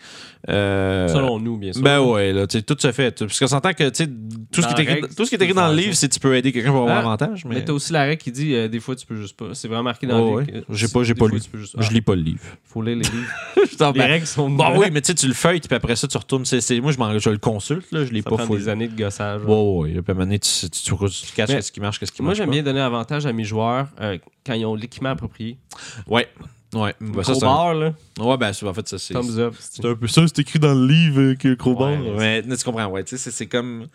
[0.49, 1.83] Euh, Selon nous, bien sûr.
[1.83, 3.19] Ben ouais, là, tout se fait.
[3.19, 4.10] Parce qu'on s'entend que, tu sais,
[4.50, 6.15] tout, ce qui est écrit- tout ce qui est écrit dans le livre, c'est que
[6.15, 7.45] tu peux aider quelqu'un pour avoir Ah, avantage.
[7.45, 9.47] Mais, Mais t'as aussi la règle qui dit euh, des fois tu peux juste pas.
[9.54, 10.52] C'est vraiment marqué dans le livre.
[10.58, 10.65] ouais.
[10.71, 11.41] J'ai pas- j'ai pas lu.
[11.52, 12.41] je Ah, lis pas le livre.
[12.65, 13.32] Faut lire les livres.
[13.69, 16.08] Putain, les règles sont Bon, oui, mais tu sais, tu le feuilles, puis après ça,
[16.08, 16.45] tu retournes.
[16.82, 18.58] Moi, je, je le consulte, là, je l'ai pas full.
[18.58, 19.43] des années de gossage.
[19.45, 20.02] Ouais, ouais, ouais.
[20.02, 20.95] Puis à tu, tu, tu,
[21.26, 22.39] tu caches qu'est-ce qui marche, qu'est-ce qui Moi, marche.
[22.39, 22.52] j'aime pas.
[22.52, 25.58] bien donner avantage à mes joueurs euh, quand ils ont l'équipement approprié.
[26.06, 26.28] Ouais.
[26.75, 26.95] Ouais.
[27.00, 27.95] Ben, ça, un- Crowbar, là.
[28.19, 29.15] Ouais, ben, c'est- en fait, ça, c'est.
[29.15, 29.54] Thumbs up.
[29.59, 31.91] C'est un peu ça, c'est écrit dans le livre euh, que Crowbar.
[32.00, 33.89] Ouais, Ouais, mais tu comprends, ouais, tu sais, c'est, comme.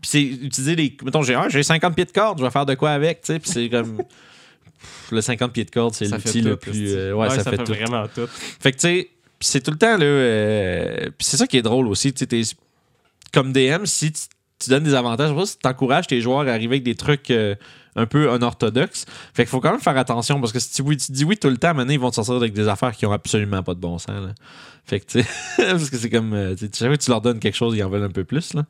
[0.00, 0.96] Puis c'est utiliser les.
[1.04, 3.32] Mettons, j'ai, ah, j'ai 50 pieds de corde, je vais faire de quoi avec, tu
[3.32, 3.98] sais, puis c'est comme.
[5.12, 6.94] Le 50 pieds de corde, c'est l'outil le plus.
[6.94, 7.72] euh, ouais, ça, fait, tout.
[7.72, 8.26] vraiment tout.
[8.28, 10.04] Fait que, tu sais, c'est tout le temps, là.
[10.04, 12.12] euh, pis c'est ça qui est drôle aussi.
[12.12, 12.54] Tu sais,
[13.32, 16.94] comme DM, si tu, donnes des avantages, tu t'encourages tes joueurs à arriver avec des
[16.94, 17.54] trucs euh,
[17.96, 19.04] un peu unorthodoxes.
[19.34, 21.36] Fait qu'il faut quand même faire attention parce que si tu, oui- tu dis oui
[21.36, 23.74] tout le temps, maintenant, ils vont te sortir avec des affaires qui ont absolument pas
[23.74, 24.08] de bon sens.
[24.10, 24.32] là.
[24.84, 25.28] Fait que, tu sais,
[25.70, 26.32] parce que c'est comme.
[26.34, 28.08] euh, tu sais, chaque fois que tu leur donnes quelque chose, ils en veulent un
[28.10, 28.64] peu plus, là.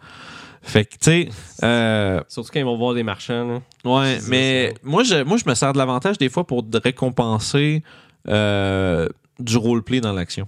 [0.65, 1.29] Fait que, tu sais.
[1.65, 3.49] euh, Surtout quand ils vont voir des marchands.
[3.85, 3.91] Là.
[3.91, 7.83] Ouais, mais moi je, moi, je me sers de l'avantage des fois pour récompenser
[8.29, 9.09] euh,
[9.41, 10.47] du roleplay dans l'action.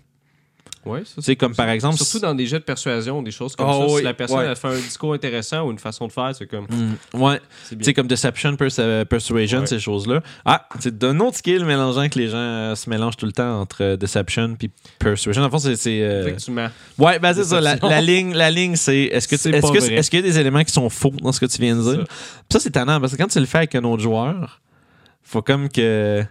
[0.87, 1.97] Ouais, sais, comme par exemple.
[1.97, 3.87] Surtout dans des jets de persuasion, des choses comme Ah ça.
[3.87, 4.47] oui, si la personne ouais.
[4.47, 6.67] elle fait un discours intéressant ou une façon de faire, c'est comme.
[6.71, 7.41] Mm, ouais,
[7.81, 9.67] C'est comme Deception, Persu- euh, Persuasion, Ouais.
[9.67, 10.23] ces choses-là.
[10.45, 13.61] Ah, c'est d'un autre skill mélangeant que les gens euh, se mélangent tout le temps
[13.61, 15.43] entre euh, Deception puis Persuasion.
[15.43, 15.77] En fond, c'est.
[15.77, 16.69] c'est, euh, Effectivement.
[16.99, 17.61] Ouais, ben c'est ça.
[17.61, 20.39] La, ligne, la ligne c'est est-ce que C'est est-ce que est-ce qu'il y a des
[20.39, 22.05] éléments qui sont faux dans ce que tu viens de dire?
[22.53, 22.61] Ça.
[22.61, 24.61] C'est tannant parce que quand tu le fais avec un autre joueur,
[25.23, 26.23] faut comme que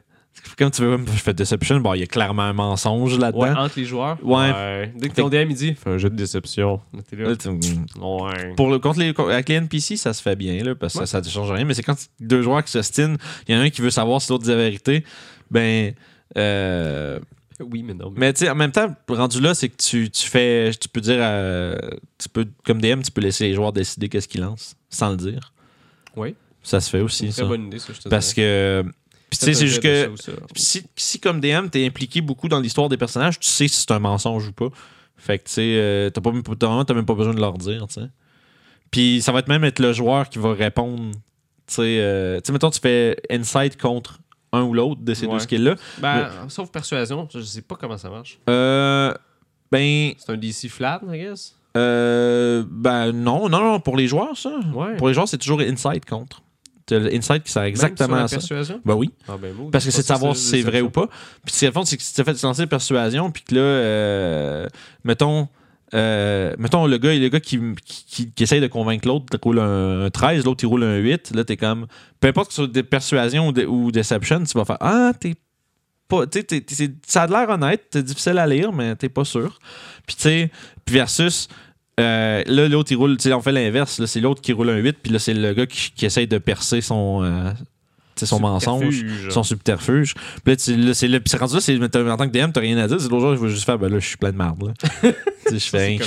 [0.58, 3.39] comme tu veux je fais Deception, bon, il y a clairement un mensonge là-dedans.
[3.41, 4.17] Ouais, entre les joueurs.
[4.24, 4.91] Ouais.
[4.98, 6.82] Dès que ton DM il dit, fais un jeu de déception.
[6.93, 7.32] Là,
[8.02, 8.54] Ouais.
[8.56, 11.06] Pour le, contre les, avec les NPC, ça se fait bien, là, parce que Ouais.
[11.06, 11.65] ça ne change rien.
[11.65, 13.17] Mais c'est quand deux joueurs qui s'ostinent,
[13.48, 15.04] il y en a un qui veut savoir si l'autre dit la vérité.
[15.52, 15.93] Ben.
[16.38, 17.19] euh,
[17.60, 18.10] Oui, mais non.
[18.12, 20.72] mais- mais tu sais, en même temps, rendu là, c'est que tu, tu fais.
[20.80, 21.17] Tu peux dire.
[21.19, 21.78] euh,
[22.17, 25.17] tu peux, comme DM, tu peux laisser les joueurs décider qu'est-ce qu'ils lancent, sans le
[25.17, 25.54] dire.
[26.15, 26.36] Oui.
[26.63, 27.41] Ça se fait C'est aussi, une ça.
[27.43, 28.84] très bonne idée, ça, je te Parce dirais.
[28.84, 28.86] que.
[29.38, 30.12] Puis tu sais, c'est juste que.
[30.56, 33.91] Si, si comme DM, t'es impliqué beaucoup dans l'histoire des personnages, tu sais si c'est
[33.91, 34.67] un mensonge ou pas.
[35.17, 37.88] Fait que tu sais, euh, t'as pas même, t'as même pas besoin de leur dire,
[37.88, 38.08] tu sais.
[38.91, 41.12] Puis ça va être même être le joueur qui va répondre
[41.65, 44.19] Tu sais, euh, mettons, tu fais Insight contre
[44.52, 45.34] un ou l'autre de ces Ouais.
[45.34, 45.76] deux skills-là.
[46.00, 48.38] Ben, sauf persuasion, je sais pas comment ça marche.
[48.50, 49.12] Euh,
[49.72, 51.56] ben, C'est un DC flat, I guess?
[51.76, 54.52] euh, ben non, non, non, pour les joueurs, ça.
[54.76, 54.96] Ouais.
[54.98, 56.43] Pour les joueurs, c'est toujours Insight contre.
[56.86, 58.48] T'as le Insight qui sert exactement Même sur la ça.
[58.48, 58.82] persuasion?
[58.84, 59.10] Ben oui.
[59.28, 61.08] Ah ben, Parce que c'est de savoir si c'est vrai ou pas.
[61.46, 64.67] Puis ce fond, c'est que si tu as fait lancer persuasion, puis que là, euh,
[65.06, 65.48] mettons,
[65.93, 69.60] euh, mettons le gars, le gars qui, qui, qui essaye de convaincre l'autre, il roule
[69.60, 71.88] un, un 13, l'autre il roule un 8, là t'es comme,
[72.19, 75.12] peu importe que ce soit des persuasion ou, de- ou deception, tu vas faire Ah,
[75.17, 75.36] t'es
[76.10, 76.24] pas,
[77.08, 79.58] ça a l'air honnête, c'est difficile à lire, mais t'es pas sûr.
[80.06, 80.52] Puis tu sais,
[80.89, 81.48] versus.
[81.99, 83.99] Euh, là, l'autre, il roule, on fait l'inverse.
[83.99, 86.27] là, C'est l'autre qui roule un 8, puis là, c'est le gars qui, qui essaye
[86.27, 87.51] de percer son, euh,
[88.15, 90.13] son mensonge son subterfuge.
[90.43, 92.78] Puis là, c'est là, puis c'est rendu là, c'est en tant que DM, t'as rien
[92.78, 92.99] à dire.
[92.99, 94.73] C'est l'autre jour, je vais juste faire, ben là, je suis plein de merde.
[95.52, 95.99] Je fais,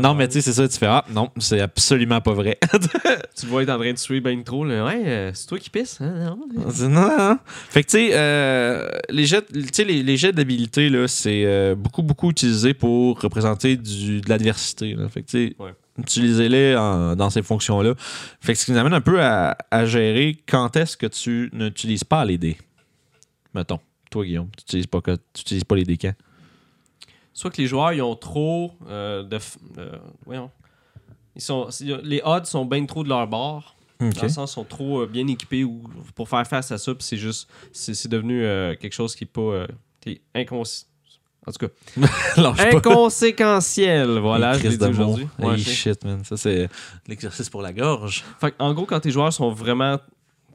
[0.00, 2.58] Non, mais tu sais, c'est ça, tu fais, ah, non, c'est absolument pas vrai.
[3.38, 4.64] Tu vas être en train de tuer ben trop.
[4.64, 4.84] Là.
[4.84, 5.98] Ouais, euh, c'est toi qui pisses.
[6.00, 6.36] Hein?
[6.60, 6.88] non?
[6.88, 7.38] Non.
[7.70, 12.02] Fait que, tu sais, euh, les jets, les, les jets d'habilité, là, c'est euh, beaucoup,
[12.02, 14.94] beaucoup utilisé pour représenter du, de l'adversité.
[15.12, 15.72] Fait que, tu sais, Ouais.
[15.98, 17.94] Utilisez-les dans ces fonctions-là.
[18.40, 21.50] Fait que ce qui nous amène un peu à, à gérer quand est-ce que tu
[21.52, 22.56] n'utilises pas les dés.
[23.54, 25.00] Mettons, toi, Guillaume, tu n'utilises pas,
[25.38, 26.14] utilises pas les dés quand?
[27.34, 29.38] Soit que les joueurs, ils ont trop euh, de.
[29.78, 30.50] euh, voyons.
[31.34, 31.68] Ils sont,
[32.02, 33.74] les odds sont bien trop de leur bord.
[34.00, 35.82] Dans le sens, ils sont trop euh, bien équipés ou,
[36.14, 36.94] pour faire face à ça.
[36.94, 37.48] Puis c'est juste.
[37.72, 38.42] C'est, devenu
[38.78, 39.40] quelque chose qui est pas.
[39.40, 39.66] euh,
[40.00, 40.86] qui est incons-
[41.46, 41.72] En tout cas,
[42.76, 44.18] inconséquentiel.
[44.18, 45.28] Voilà, je l'ai dit aujourd'hui.
[45.38, 46.22] Ouais, Hey, shit, man.
[46.24, 46.68] Ça, c'est
[47.08, 48.24] l'exercice pour la gorge.
[48.40, 49.98] Fait en gros, quand tes joueurs sont vraiment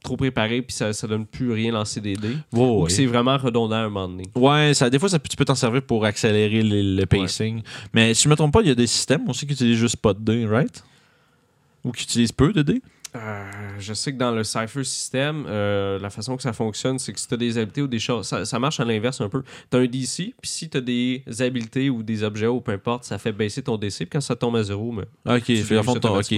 [0.04, 3.76] trop préparés puis ça, ça donne plus rien lancer des dés, ou c'est vraiment redondant
[3.76, 4.24] à un moment donné.
[4.36, 7.62] Ouais, ça, des fois, ça, peut- tu peux t'en servir pour accélérer le, le pacing.
[7.94, 9.98] Mais si je me trompe pas, il y a des systèmes aussi qui utilisent juste
[9.98, 10.84] pas de dés, right?
[11.84, 12.82] Ou qui utilisent peu de dés?
[13.18, 13.44] Euh,
[13.80, 17.20] je sais que dans le Cypher système, euh, la façon que ça fonctionne, c'est que
[17.20, 19.44] si tu as des habiletés ou des choses, ça, ça marche à l'inverse un peu.
[19.72, 22.72] Tu as un DC, puis si tu as des habiletés ou des objets ou peu
[22.74, 25.64] importe, ça fait baisser ton DC, puis quand ça tombe à zéro, mais, Ok, Tu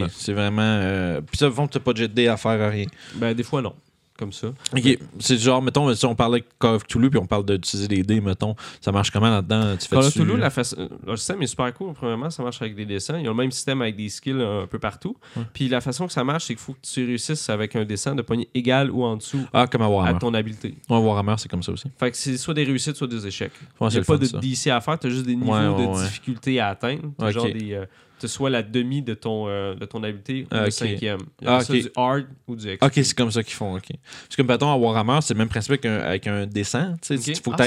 [0.10, 0.62] c'est vraiment.
[0.62, 2.86] euh, Puis ça, au fond, t'as pas de jet de à faire à rien.
[3.16, 3.74] ben, des fois non.
[4.20, 4.48] Comme ça.
[4.76, 7.88] Ok, c'est genre, mettons, si on parlait de Call of Cthulhu, puis on parle d'utiliser
[7.88, 9.78] des dés, mettons, ça marche comment là-dedans?
[9.78, 11.94] Tu fais Call of Cthulhu, la euh, le système est super cool.
[11.94, 13.18] Premièrement, ça marche avec des dessins.
[13.18, 15.16] Ils ont le même système avec des skills un peu partout.
[15.38, 15.44] Ouais.
[15.54, 18.14] Puis la façon que ça marche, c'est qu'il faut que tu réussisses avec un dessin
[18.14, 20.76] de poignée égal ou en dessous Ah, comme à à ton habileté.
[20.90, 21.90] Ouais, Warhammer, c'est comme ça aussi.
[21.98, 23.54] Fait que c'est soit des réussites, soit des échecs.
[23.80, 24.28] Ouais, Il n'y a pas de.
[24.40, 27.04] DC à faire, tu as juste des niveaux Ouais, de difficulté à atteindre.
[27.18, 27.34] T'as Ok.
[27.34, 27.74] genre des.
[27.74, 27.86] euh,
[28.20, 30.72] t'as soit la demi de ton, euh, de ton habileté ou Ah, le ok.
[30.72, 31.20] cinquième.
[31.42, 32.88] Il Ah, ça du hard ou du extreme.
[32.90, 33.88] Ok, c'est comme ça qu'ils font, ok.
[34.28, 36.96] Parce que, mettons, à Warhammer, c'est le même principe avec un, dessin.
[37.02, 37.20] Tu Ok.
[37.44, 37.66] faut que Ah,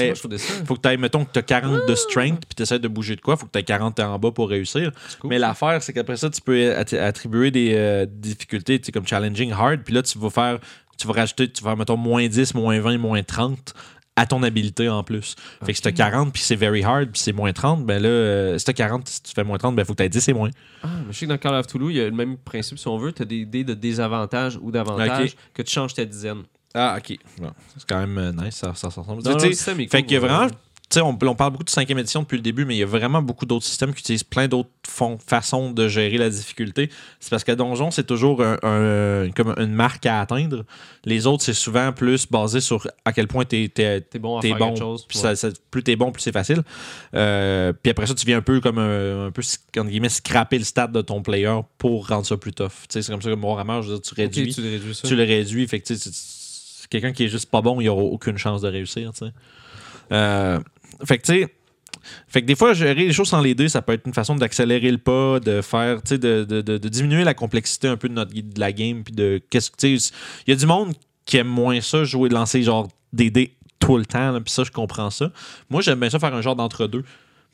[0.81, 3.21] tu ailles, mettons que tu as 40 de strength, puis tu essaies de bouger de
[3.21, 4.91] quoi, faut que tu aies 40 en bas pour réussir.
[5.19, 5.29] Cool.
[5.29, 9.51] Mais l'affaire, c'est qu'après ça, tu peux att- attribuer des euh, difficultés, tu comme challenging
[9.51, 10.59] hard, puis là, tu vas faire,
[10.97, 13.73] tu vas rajouter, tu vas faire, mettons, moins 10, moins 20, moins 30
[14.15, 15.35] à ton habileté en plus.
[15.65, 18.01] Fait que si tu as 40, puis c'est very hard, puis c'est moins 30, ben
[18.01, 20.09] là, euh, si tu 40, si tu fais moins 30, ben faut que tu aies
[20.09, 20.49] 10 et moins.
[20.83, 22.77] Ah, mais je sais que dans Call of Toulouse, il y a le même principe
[22.77, 23.11] si on veut.
[23.11, 25.37] Tu as des dés de désavantage ou d'avantage Ok.
[25.55, 26.43] que tu changes ta dizaine.
[26.75, 27.17] Ah, ok.
[27.39, 29.23] Bon, c'est quand même euh, nice, ça, ça, ça ressemble.
[29.39, 30.47] Système est Fait cool, a vraiment,
[31.01, 33.21] on, on parle beaucoup de cinquième édition depuis le début, mais il y a vraiment
[33.21, 34.69] beaucoup d'autres systèmes qui utilisent plein d'autres
[35.25, 36.89] façons de gérer la difficulté.
[37.19, 40.65] C'est parce que Donjon, c'est toujours un, un- comme une marque à atteindre.
[41.05, 44.57] Les autres, c'est souvent plus basé sur à quel point t'es es, bon à faire
[44.57, 44.67] bon.
[44.69, 45.05] quelque chose.
[45.07, 45.35] Puis ouais.
[45.35, 46.61] ça- ça- plus t'es bon, plus c'est facile.
[47.15, 49.41] Euh, puis après ça, tu viens un peu comme un, un peu,
[49.77, 52.69] entre guillemets, scraper le stat de ton player pour rendre ça plus tough.
[52.89, 55.07] Tu c'est comme ça que Warhammer, je veux dire, tu réduis tu le réduis ça.
[55.07, 55.67] tu le réduis.
[55.67, 56.09] Fait que, tu
[56.89, 59.11] quelqu'un qui est juste pas bon, il aura aucune chance de réussir.
[59.13, 59.23] tu.
[60.11, 60.59] Euh,
[61.05, 61.53] fait que, tu sais,
[62.27, 64.35] fait que des fois, gérer les choses sans les dés, ça peut être une façon
[64.35, 67.95] d'accélérer le pas, de faire, tu sais, de, de, de- de diminuer la complexité un
[67.97, 69.03] peu de, notre, de la game.
[69.03, 70.11] Puis de qu'est-ce que, tu sais,
[70.47, 70.93] il y a du monde
[71.25, 74.33] qui aime moins ça, jouer, lancer genre des dés tout le temps.
[74.41, 75.31] Puis ça, je comprends ça.
[75.69, 77.03] Moi, j'aime bien ça faire un genre d'entre-deux.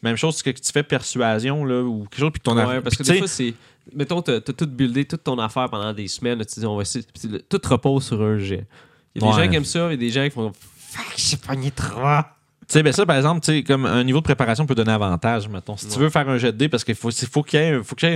[0.02, 2.96] Même chose que tu fais persuasion là, ou quelque chose, puis ton Ouais, aff- parce
[2.96, 3.54] que tu des fois, c'est.
[3.94, 6.44] Mettons, t'as t'as tout buildé, toute ton affaire pendant des semaines.
[6.46, 7.06] Tu dis, on va essayer.
[7.50, 8.66] Tout repose sur un jet.
[9.14, 9.44] Il y a des Ouais.
[9.44, 10.52] gens qui aiment ça, il y a des gens qui font.
[10.54, 12.36] Fuck, j'ai pogné trois.
[12.70, 14.92] Tu sais, ben ça, par exemple, tu sais, comme un niveau de préparation peut donner
[14.92, 15.76] avantage, mettons.
[15.76, 17.66] Si tu veux faire un jet de dés, parce qu'il faut, faut qu'il y, y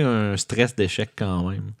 [0.02, 1.72] un stress d'échec quand même.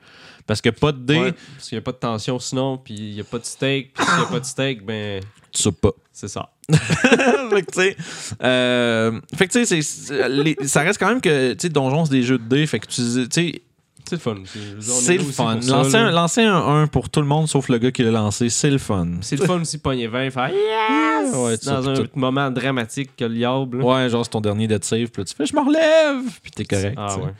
[0.46, 2.94] Parce que pas de dés, Ouais, parce qu'il n'y a pas de tension sinon, puis
[2.94, 3.94] il n'y a pas de steak.
[3.94, 5.92] Puis s'il n'y a pas de steak, ben, tu sais pas.
[6.12, 6.50] c'est ça.
[6.70, 7.96] fait que, tu sais,
[8.42, 11.68] euh, fait que, tu sais, c'est- c'est- les- ça reste quand même que, tu sais,
[11.68, 12.66] Donjon, c'est des jeux de dés.
[12.66, 13.62] Fait que, tu sais,
[14.06, 14.34] C'est le fun.
[14.80, 15.60] C'est le fun.
[15.62, 18.10] ça, Lancer, un, lancer un 1 pour tout le monde, sauf le gars qui l'a
[18.10, 19.08] lancé, c'est le fun.
[19.22, 21.34] C'est le fun aussi, pogner 20, faire yes!
[21.34, 23.78] Ouais, tu dans un tout- moment dramatique que le diable.
[23.78, 23.84] là.
[23.84, 26.50] Ouais, genre, c'est ton dernier dead save, puis là, tu fais, je me relève, puis
[26.50, 26.94] t'es correct.
[26.98, 27.32] Ah ouais.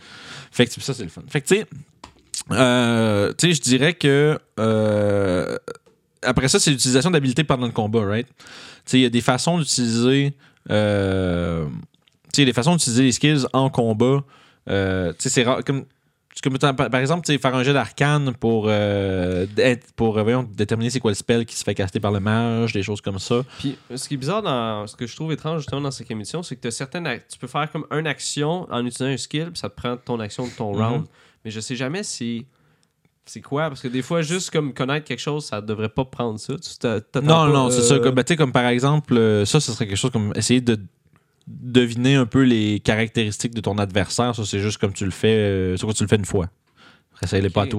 [0.51, 1.23] Fait que ça, c'est le fun.
[1.29, 1.67] Fait que, tu sais,
[2.51, 4.39] Euh, tu sais, je dirais que.
[4.61, 5.57] euh,
[6.23, 8.27] après ça, c'est l'utilisation d'habilité pendant le combat, right?
[8.27, 8.33] Tu
[8.87, 10.33] sais, il y a des façons d'utiliser.
[10.71, 11.71] euh, tu
[12.37, 14.25] sais, il y a des façons d'utiliser les skills en combat.
[14.71, 15.63] Euh, tu sais, c'est rare.
[15.65, 15.85] Comme,
[16.43, 19.47] comme par exemple, faire un jet d'arcane pour, euh,
[19.97, 22.73] pour euh, voyons, déterminer c'est quoi le spell qui se fait caster par le mage,
[22.73, 23.43] des choses comme ça.
[23.59, 26.43] Puis, ce qui est bizarre dans ce que je trouve étrange justement dans cette émission,
[26.43, 29.59] c'est que t'as certaines tu peux faire comme une action en utilisant un skill, puis
[29.59, 30.83] ça te prend ton action de ton Mhm.
[30.83, 31.07] round.
[31.45, 32.47] Mais je sais jamais si
[33.27, 36.39] c'est quoi, parce que des fois, juste comme connaître quelque chose, ça devrait pas prendre
[36.39, 36.55] ça.
[36.55, 37.95] Tu Non, pas, non, c'est ça.
[37.95, 40.79] euh, Comme, ben, comme par exemple, euh, ça, ce serait quelque chose comme essayer de
[41.47, 44.35] deviner un peu les caractéristiques de ton adversaire.
[44.35, 45.29] Ça, c'est juste comme tu le fais.
[45.29, 46.49] euh, c'est quoi tu le fais une fois.
[47.21, 47.71] Réessaye-le pas à des-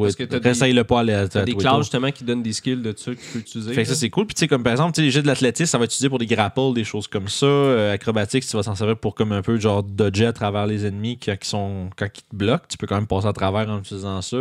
[0.43, 3.25] Réessaye-le pas à, à des classes justement qui donnent des skills de ça que tu
[3.33, 3.73] peux utiliser.
[3.73, 4.25] Fait que ça, c'est cool.
[4.27, 5.91] Puis, tu sais, comme par exemple, tu sais, les jets de l'athlétisme, ça va être
[5.91, 7.45] utilisé pour des grapples, des choses comme ça.
[7.45, 10.85] Euh, acrobatique, tu vas s'en servir pour comme un peu genre dodger à travers les
[10.85, 12.65] ennemis quand ils, sont, quand ils te bloquent.
[12.69, 14.37] Tu peux quand même passer à travers en utilisant ça.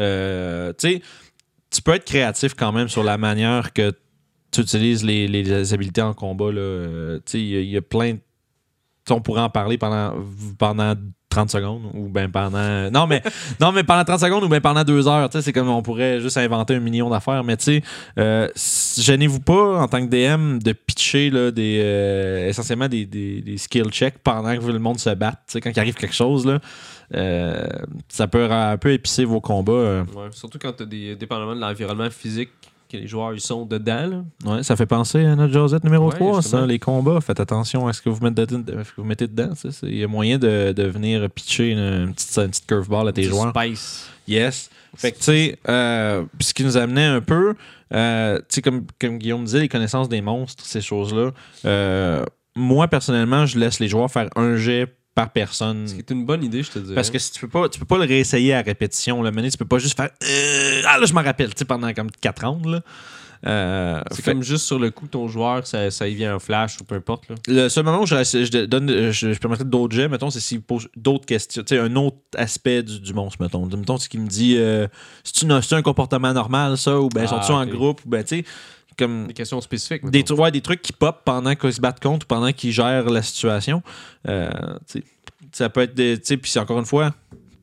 [0.00, 1.02] Euh, tu sais,
[1.70, 3.92] tu peux être créatif quand même sur la manière que
[4.50, 6.50] tu utilises les, les habilités en combat.
[6.52, 7.16] là.
[7.18, 8.18] Tu sais, il y y, a plein de.
[9.06, 10.14] Tu On pourrait en parler pendant,
[10.58, 10.94] pendant
[11.34, 12.90] 30 secondes ou bien pendant.
[12.90, 13.22] Non, mais,
[13.60, 15.28] non, mais pendant 30 secondes ou bien pendant deux heures.
[15.28, 17.42] tu C'est comme on pourrait juste inventer un million d'affaires.
[17.42, 17.82] Mais tu sais,
[18.18, 18.48] euh,
[18.98, 23.90] gênez-vous pas en tant que DM de pitcher là, des, euh, essentiellement des, des, skill
[23.90, 25.40] checks pendant que le monde se batte.
[25.48, 26.60] Tu Quand il arrive quelque chose, là,
[27.14, 27.66] euh,
[28.08, 30.04] ça peut un peu épicer vos combats.
[30.14, 32.50] Ouais, surtout quand t'as des dépendamment de l'environnement physique
[32.96, 34.24] que les joueurs ils sont dedans.
[34.44, 34.52] Là.
[34.52, 36.60] Ouais, ça fait penser à notre Josette numéro Ouais, 3, justement.
[36.62, 37.20] ça, les combats.
[37.20, 39.54] Faites attention à ce que vous mettez, dedans- ce que vous mettez dedans.
[39.54, 42.66] ça, c'est- Il y a moyen de, de venir pitcher une, une petite, une petite
[42.66, 43.52] curveball à tes joueurs.
[44.26, 44.70] Yes.
[44.96, 47.54] Fait que, tu sais, euh, ce qui nous amenait un peu,
[47.92, 51.30] euh, tu sais, comme, comme Guillaume disait, les connaissances des monstres, ces choses-là.
[51.64, 52.24] euh,
[52.56, 55.86] moi, personnellement, je laisse les joueurs faire un jet par personne.
[55.86, 56.94] Ce qui est une bonne idée, je te dirais.
[56.94, 59.22] Parce que si tu peux pas, tu peux pas le réessayer à répétition.
[59.22, 61.64] Le mener, tu peux pas juste faire euh, Ah là, je m'en rappelle, tu sais,
[61.64, 62.68] pendant comme 4 rounds.
[62.68, 62.80] Là.
[63.46, 66.38] Euh, c'est fait- comme juste sur le coup, ton joueur, ça, ça y vient en
[66.38, 67.28] flash ou peu importe.
[67.28, 67.34] Là.
[67.46, 70.62] Le seul moment où je, je donne, je, je permettrais d'autres jets, mettons, c'est s'il
[70.62, 73.66] pose d'autres questions, tu sais, un autre aspect du, du monstre, mettons.
[73.66, 74.86] Mettons, c'est qu'il me dit, euh,
[75.24, 78.38] c'est-tu un, un comportement normal, ça, ou ben, Ah, sont-tu en groupe, ou ben, tu
[78.38, 78.44] sais,
[78.96, 80.04] comme Des questions spécifiques.
[80.08, 83.08] des, ouais, des trucs qui pop pendant qu'ils se battent contre ou pendant qu'ils gèrent
[83.10, 83.82] la situation.
[84.28, 84.50] Euh,
[85.52, 87.14] ça peut être des, puis c'est encore une fois,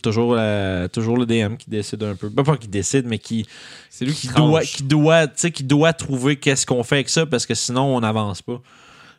[0.04, 2.30] toujours, la- toujours le DM qui décide un peu.
[2.30, 3.46] Pas, pas qui décide, mais qui,
[3.90, 7.26] C'est lui qui qui doit, qui doit, qui doit trouver qu'est-ce qu'on fait avec ça
[7.26, 8.62] parce que sinon on n'avance pas.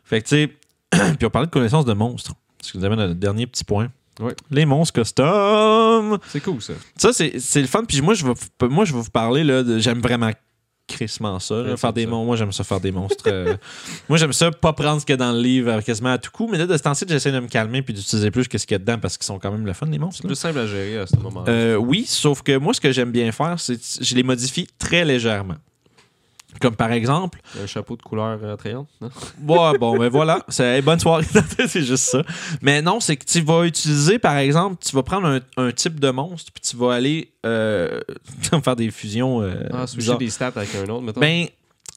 [0.03, 0.47] Fait que tu sais,
[1.17, 2.33] puis on parlait de connaissance de monstres.
[2.61, 3.89] Ce qui nous amène à notre dernier petit point.
[4.19, 4.35] Ouais.
[4.51, 6.17] Les monstres custom.
[6.27, 6.73] C'est cool ça.
[6.97, 7.83] Ça c'est le fun.
[7.85, 9.43] Puis moi je vais vous- moi je vais vous parler
[9.79, 10.31] J'aime vraiment
[10.87, 11.61] crissement ça.
[11.61, 12.25] Ouais, faire des monstres.
[12.25, 13.23] Moi j'aime ça faire des monstres.
[13.27, 13.55] euh,
[14.09, 16.17] moi j'aime ça pas prendre ce qu'il y a dans le livre euh, quasiment à
[16.17, 16.47] tout coup.
[16.51, 18.75] Mais là de ce temps-ci j'essaie de me calmer puis d'utiliser plus que ce qu'il
[18.75, 20.21] y a dedans parce qu'ils sont quand même le fun les monstres.
[20.21, 21.51] C'est plus simple à gérer à ce moment-là.
[21.51, 24.67] Euh, oui, sauf que moi, ce que j'aime bien faire, c'est que je les modifie
[24.77, 25.55] très légèrement.
[26.61, 28.87] Comme par exemple, Un chapeau de couleur euh, attrayante.
[29.01, 29.09] non?
[29.47, 31.25] ouais, bon, ben voilà, c'est bonne soirée,
[31.67, 32.23] c'est juste ça.
[32.61, 35.99] Mais non, c'est que tu vas utiliser, par exemple, tu vas prendre un, un type
[35.99, 37.99] de monstre, puis tu vas aller euh,
[38.63, 39.41] faire des fusions.
[39.41, 41.19] euh, Ah, switcher des stats avec un autre, mettons.
[41.21, 41.47] Ben,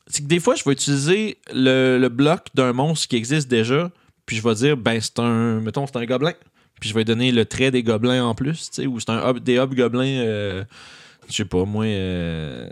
[0.09, 3.91] c'est que des fois, je vais utiliser le, le bloc d'un monstre qui existe déjà,
[4.25, 6.33] puis je vais dire, ben, c'est un, mettons, c'est un gobelin.
[6.81, 9.31] Puis je vais donner le trait des gobelins en plus, tu sais, ou c'est un
[9.31, 10.63] hub, des hobgoblins, euh,
[11.29, 12.69] je sais pas, moi, euh,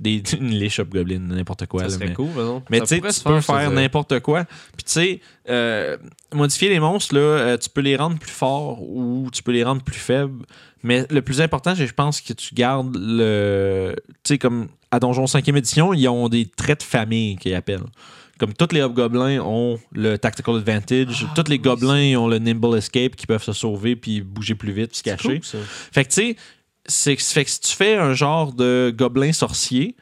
[0.00, 1.88] des, une liche hobgoblin, n'importe quoi.
[1.88, 2.66] ça là, mais- cool, exemple.
[2.70, 4.44] mais tu peux faire n'importe quoi.
[4.76, 5.96] Puis tu sais, euh,
[6.32, 9.64] modifier les monstres, là, euh, tu peux les rendre plus forts ou tu peux les
[9.64, 10.44] rendre plus faibles.
[10.82, 13.94] Mais le plus important, c'est, je pense que tu gardes le.
[14.24, 17.84] Tu sais, comme à Donjon 5e édition, ils ont des traits de famille qu'ils appellent.
[18.38, 22.38] Comme tous les hobgoblins ont le tactical advantage, Ah, tous les oui, gobelins ont le
[22.38, 25.40] nimble escape qui peuvent se sauver puis bouger plus vite puis se cacher.
[25.40, 25.58] cool, ça.
[25.92, 26.36] Fait que tu sais,
[26.90, 29.96] c'est fait que si tu fais un genre de gobelin sorcier,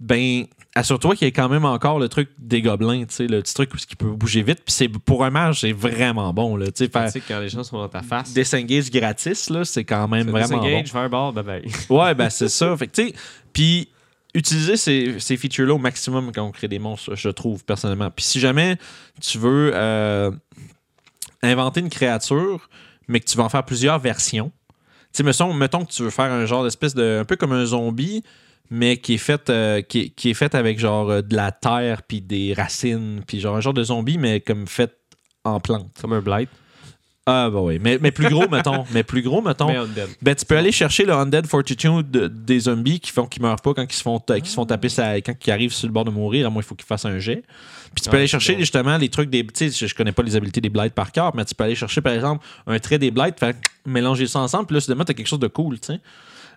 [0.00, 3.40] ben assure-toi qu'il y ait quand même encore le truc des gobelins, tu sais, le
[3.40, 4.60] petit truc qui peut bouger vite.
[4.64, 7.78] Puis c'est pour un mage, c'est vraiment bon là, tu sais, quand les gens sont
[7.78, 8.32] dans ta face.
[8.32, 10.62] disengage gratis là, c'est quand même vraiment bon.
[10.62, 11.72] Disengage, fireball, bye bye.
[11.90, 12.76] Ouais, ben c'est ça.
[12.76, 13.14] Fait que tu sais,
[13.52, 13.88] puis
[14.34, 18.10] utiliser ces, ces features-là au maximum quand on crée des monstres, je trouve personnellement.
[18.10, 18.76] Puis si jamais
[19.20, 20.32] tu veux euh,
[21.42, 22.68] inventer une créature,
[23.06, 24.50] mais que tu vas en faire plusieurs versions,
[25.14, 27.18] sais, mettons, mettons que tu veux faire un genre d'espèce de.
[27.20, 28.22] un peu comme un zombie,
[28.70, 32.20] mais qui est fait, euh, qui est fait avec genre euh, de la terre, puis
[32.20, 34.96] des racines, puis genre un genre de zombie, mais comme fait
[35.44, 35.90] en plante.
[36.00, 36.48] Comme un blight.
[37.26, 37.78] Ah, bah oui.
[37.80, 38.84] Mais, mais plus gros, mettons.
[38.92, 39.66] Mais plus gros, mettons.
[39.68, 39.78] Mais.
[40.20, 43.60] Ben, tu peux aller chercher le Undead Fortitude de- des zombies qui font qu'ils meurent
[43.62, 45.92] pas quand ils se font, ta- se font taper sa- quand ils arrivent sur le
[45.94, 47.42] bord de mourir, à moins il faut qu'ils fassent un jet.
[47.94, 49.46] Puis tu peux aller chercher justement les trucs des.
[49.46, 51.64] Tu sais, je, je connais pas les habiletés des Blights par cœur, mais tu peux
[51.64, 53.54] aller chercher par exemple un trait des Blights, faire
[53.86, 56.00] mélanger ça ensemble, puis là, soudainement, t'as quelque chose de cool, tu sais.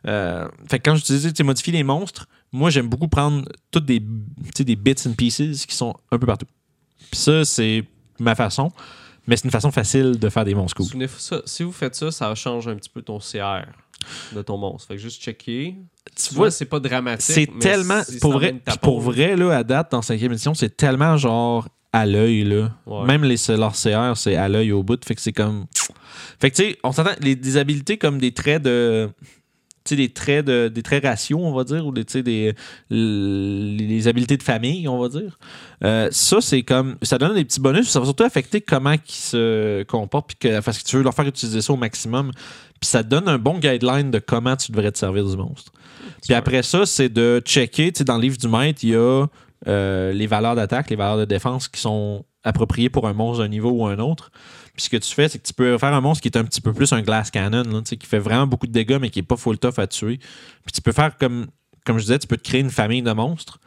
[0.05, 3.85] Euh, fait que quand j'utilisais, tu sais, modifier les monstres, moi, j'aime beaucoup prendre toutes
[3.85, 4.01] des,
[4.53, 6.45] tu des bits and pieces qui sont un peu partout.
[7.11, 7.83] Puis ça, c'est
[8.19, 8.71] ma façon.
[9.27, 10.81] Mais c'est une façon facile de faire des monstres.
[10.81, 13.65] Souvenez-vous ça, si vous faites ça, ça change un petit peu ton CR
[14.33, 14.87] de ton monstre.
[14.87, 15.75] Fait que juste checker.
[16.15, 17.35] Tu Tu vois, c'est pas dramatique.
[17.35, 18.01] c'est tellement.
[18.21, 22.43] Pour vrai, pour vrai, là, à date, dans 5e édition, c'est tellement genre à l'œil,
[22.43, 22.71] là.
[22.85, 23.05] Ouais.
[23.05, 25.03] Même les leurs CR, c'est à l'œil au bout.
[25.03, 25.65] Fait que c'est comme.
[26.39, 29.09] Fait que tu sais, on s'entend, les, des habilités comme des traits de.
[29.95, 32.55] Des traits de des traits ratios, on va dire, ou des, des
[32.89, 35.37] les habiletés de famille, on va dire.
[35.83, 36.97] Euh, ça, c'est comme.
[37.01, 40.59] Ça donne des petits bonus, ça va surtout affecter comment ils se comportent, puis que,
[40.61, 42.31] parce que tu veux leur faire utiliser ça au maximum.
[42.79, 45.71] Puis ça te donne un bon guideline de comment tu devrais te servir du monstre.
[46.23, 48.95] Puis après ça, c'est de checker, tu sais, dans le livre du maître, il y
[48.95, 49.25] a
[49.67, 53.49] euh, les valeurs d'attaque, les valeurs de défense qui sont appropriées pour un monstre d'un
[53.49, 54.31] niveau ou un autre.
[54.77, 56.43] Puis ce que tu fais, c'est que tu peux faire un monstre qui est un
[56.43, 59.19] petit peu plus un glass cannon, là, qui fait vraiment beaucoup de dégâts, mais qui
[59.19, 60.17] est pas full tough à tuer.
[60.17, 61.47] Puis tu peux faire comme,
[61.83, 63.59] comme je disais, tu peux te créer une famille de monstres.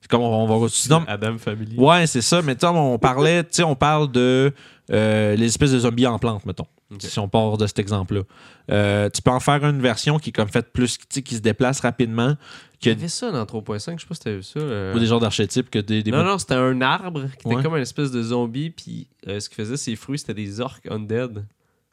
[0.00, 0.68] C'est comme on, on va.
[0.68, 1.76] Sinon, Adam Family.
[1.76, 2.42] Ouais, c'est ça.
[2.42, 4.54] Mais on parlait, tu sais, on parle de
[4.92, 6.68] euh, les espèces de zombies en plantes, mettons.
[6.98, 8.22] Si on part de cet exemple-là.
[8.70, 11.36] Euh, tu peux en faire une version qui est comme faite plus, tu sais, qui
[11.36, 12.36] se déplace rapidement,
[12.90, 14.58] avait ça dans 3.5, je sais pas si t'as vu ça.
[14.58, 14.94] euh.
[14.94, 16.02] ou des genres d'archétypes que des.
[16.02, 19.38] des Non, non, c'était un arbre qui était comme une espèce de zombie, puis euh,
[19.40, 21.44] ce qu'il faisait, ses fruits, c'était des orques undead.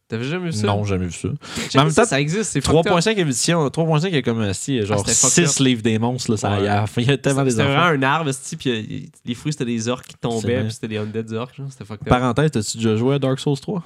[0.07, 0.65] T'avais jamais vu ça?
[0.65, 1.27] Non, j'ai jamais vu ça.
[1.75, 2.97] Mais en même temps, ça existe, c'est fucked up.
[2.97, 6.31] 3.5 édition, 3.5 il y a comme si, genre c'était fucked 6 livres des monstres,
[6.31, 7.93] là, ça, y a, il y a tellement des C'était vraiment enfants.
[7.93, 11.31] un arbre, puis euh, les fruits, c'était des orques qui tombaient, puis c'était des undead
[11.33, 12.09] orques, genre, c'était fucked up.
[12.09, 13.83] Parenthèse, t'as-tu déjà joué à Dark Souls 3?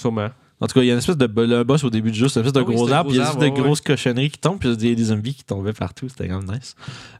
[0.00, 2.18] 说唛 En tout cas, il y a une espèce de le boss au début du
[2.18, 3.50] jeu, c'est une espèce de Ah oui, gros un arbre, il y a des ouais,
[3.50, 6.08] grosses cochonneries qui tombent, puis il y a des zombies qui tombaient partout.
[6.08, 6.74] C'était quand même nice.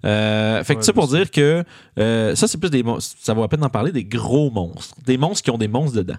[0.04, 1.64] Euh, fait que Ouais, ça pour dire que
[1.98, 3.16] euh, ça, c'est plus des monstres.
[3.20, 4.94] Ça vaut la peine d'en parler, des gros monstres.
[5.04, 6.16] Des monstres qui ont des monstres dedans.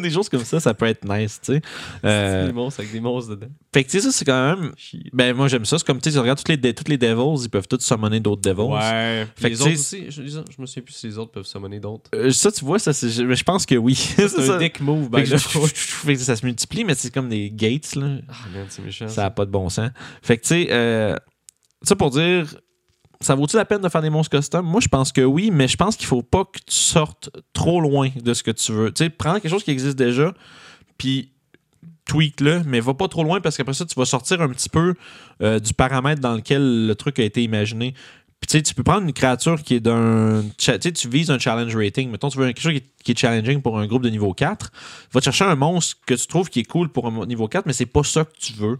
[0.00, 1.62] des choses comme ça, ça peut être nice, tu sais.
[2.04, 3.46] Euh, Des monstres avec des monstres dedans.
[3.72, 4.72] fait que tu sais, ça, c'est quand même.
[5.12, 5.78] Ben, moi, j'aime ça.
[5.78, 8.20] C'est comme, tu sais, tu regardes toutes les, toutes les devils, ils peuvent tous summoner
[8.20, 8.62] d'autres devils.
[8.62, 9.26] Ouais.
[9.36, 10.22] Fait les que autres aussi, je,
[10.58, 12.10] me souviens plus si les autres peuvent summoner d'autres.
[12.14, 13.94] Euh, ça, tu vois, ça, c'est, je, je pense que oui.
[13.94, 15.38] C'est un dick move, ben ça
[16.36, 18.18] se mais c'est comme des gates, là.
[18.28, 19.08] Ah, man, c'est méchant.
[19.08, 19.90] Ça n'a pas de bon sens.
[20.22, 21.14] Fait que, tu sais, euh,
[21.82, 22.54] ça pour dire,
[23.20, 24.64] ça vaut-il la peine de faire des monstres custom?
[24.64, 27.80] Moi, je pense que oui, mais je pense qu'il faut pas que tu sortes trop
[27.80, 28.92] loin de ce que tu veux.
[28.92, 30.32] Tu sais, prends quelque chose qui existe déjà,
[30.96, 31.32] puis
[32.06, 34.94] tweak-le, mais va pas trop loin parce qu'après ça, tu vas sortir un petit peu
[35.42, 37.94] euh, du paramètre dans lequel le truc a été imaginé.
[38.40, 40.42] Puis tu sais, tu peux prendre une créature qui est d'un.
[40.56, 42.10] Tu sais, tu vises un challenge rating.
[42.10, 42.72] Mettons, tu veux quelque chose
[43.04, 44.72] qui est, challenging pour un groupe de niveau 4.
[45.12, 47.74] Va chercher un monstre que tu trouves qui est cool pour un niveau 4, mais
[47.74, 48.78] c'est pas ça que tu veux.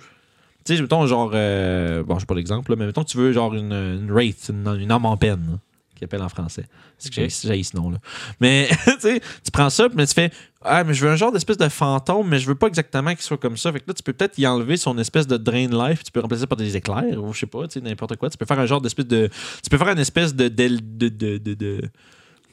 [0.65, 1.31] Tu sais, mettons, genre.
[1.35, 4.67] euh, bon, je sais pas l'exemple, mais mettons tu veux genre une, une Wraith, une,
[4.81, 5.59] une âme en peine,
[6.01, 6.65] qui appelle en français.
[6.99, 7.99] C'est que j'ai ce nom-là.
[8.41, 10.31] Mais, tu sais, tu prends ça, mais tu fais.
[10.63, 13.21] Ah, mais je veux un genre d'espèce de fantôme, mais je veux pas exactement qu'il
[13.23, 13.73] soit comme ça.
[13.73, 16.21] Fait que là, tu peux peut-être y enlever son espèce de drain life, tu peux
[16.21, 18.29] remplacer ça par des éclairs, ou je sais pas, tu sais, n'importe quoi.
[18.31, 19.29] Tu peux faire un genre d'espèce de.
[19.63, 20.49] Tu peux faire une espèce de.
[20.49, 21.81] de, de, de, de- de-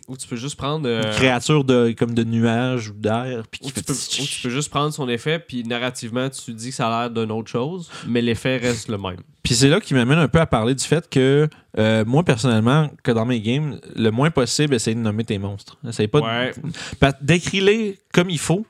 [0.08, 0.88] Ou tu peux juste prendre.
[0.88, 3.44] euh, créature de, comme de nuages ou d'air.
[3.52, 3.66] Fait.
[3.66, 7.12] ou tu peux juste prendre son effet, puis narrativement, tu dis que ça a l'air
[7.12, 9.22] d'une autre chose, mais l'effet reste le même.
[9.48, 11.48] Puis c'est là qui m'amène un peu à parler du fait que
[11.80, 15.78] euh, moi, personnellement, que dans mes games, le moins possible, essaye de nommer tes monstres.
[15.88, 17.12] Essaye pas de- ouais.
[17.22, 18.66] Décris-les comme il faut,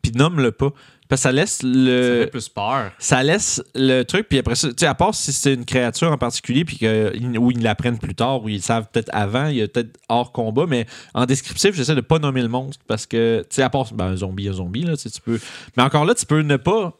[0.00, 0.70] puis nomme-le pas.
[1.08, 2.20] Parce que ça laisse Ça le.
[2.22, 2.92] fait plus peur.
[2.98, 6.10] Ça laisse le truc, puis après ça, tu sais, à part si c'est une créature
[6.10, 9.48] en particulier, puis que, où ils l'apprennent plus tard, où ils le savent peut-être avant,
[9.48, 12.82] il y a peut-être hors combat, mais en descriptif, j'essaie de pas nommer le monstre,
[12.86, 15.38] parce que, tu sais, à part, ben, un zombie, un zombie, là, tu peux.
[15.76, 16.94] Mais encore là, tu peux ne pas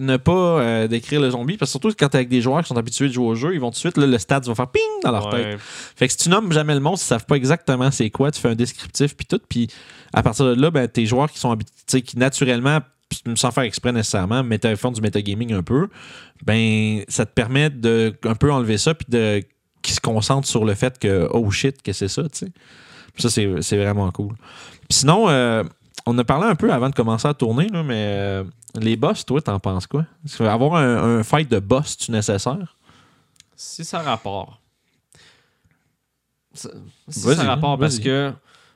[0.00, 2.68] ne pas euh, décrire le zombie, parce que surtout quand t'es avec des joueurs qui
[2.68, 4.54] sont habitués de jouer au jeu, ils vont tout de suite, là, le stats va
[4.54, 5.58] faire ping dans leur tête.
[5.96, 8.40] Fait que si tu nommes jamais le monstre, ils savent pas exactement c'est quoi, tu
[8.40, 9.68] fais un descriptif puis tout, puis
[10.12, 12.80] à partir de là, ben, tes joueurs qui sont habitués, qui naturellement,
[13.34, 15.88] sans faire exprès nécessairement, méta- font du metagaming un peu,
[16.44, 19.42] ben ça te permet de un peu enlever ça puis de
[19.82, 22.52] qu'ils se concentrent sur le fait que oh shit que c'est ça, tu sais.
[23.18, 24.34] Ça c'est vraiment cool.
[24.88, 25.64] Sinon, euh,
[26.10, 28.44] on a parlé un peu avant de commencer à tourner, là, mais euh,
[28.74, 30.06] les boss, toi, t'en penses quoi?
[30.40, 32.76] Avoir un, un fight de boss, tu nécessaire?
[33.54, 34.58] Si ça rapporte.
[36.52, 38.32] Si ça rapporte, parce que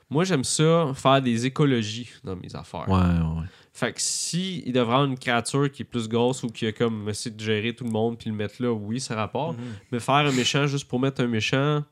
[0.09, 2.87] moi, j'aime ça, faire des écologies dans mes affaires.
[2.87, 3.47] Ouais, ouais.
[3.73, 6.71] Fait que si il devrait avoir une créature qui est plus grosse ou qui a
[6.71, 9.57] comme essayé de gérer tout le monde puis le mettre là, oui, ça rapporte.
[9.91, 11.83] Mais faire un méchant juste pour mettre un méchant,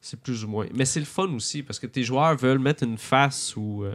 [0.00, 0.66] c'est plus ou moins.
[0.74, 3.94] Mais c'est le fun aussi parce que tes joueurs veulent mettre une face ou euh,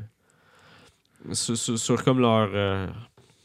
[1.31, 2.87] sur, sur- sur comme leur euh,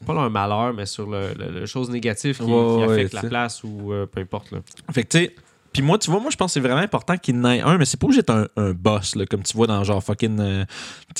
[0.07, 3.23] pas leur malheur, mais sur le, le- le chose négative qui, Ouais, qui affecte la
[3.23, 4.59] place ou euh, peu importe là.
[4.93, 5.35] Fait que tu sais,
[5.73, 7.61] Puis moi, tu vois, moi, je pense que c'est vraiment important qu'il y en ait
[7.61, 10.03] un, mais c'est pas obligé d'être un, un boss, là, comme tu vois dans genre
[10.03, 10.65] fucking euh,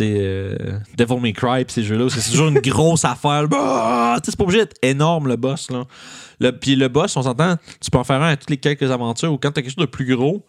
[0.01, 2.09] euh, Devil May Cry, pis ces jeux-là.
[2.09, 3.49] C'est toujours une grosse affaire.
[3.49, 4.16] Bah!
[4.24, 5.70] C'est pas obligé d'être énorme, le boss.
[5.70, 5.85] Là.
[6.41, 8.91] Le, puis le boss, on s'entend, tu peux en faire un à toutes les quelques
[8.91, 10.45] aventures ou quand t'as quelque chose de plus gros.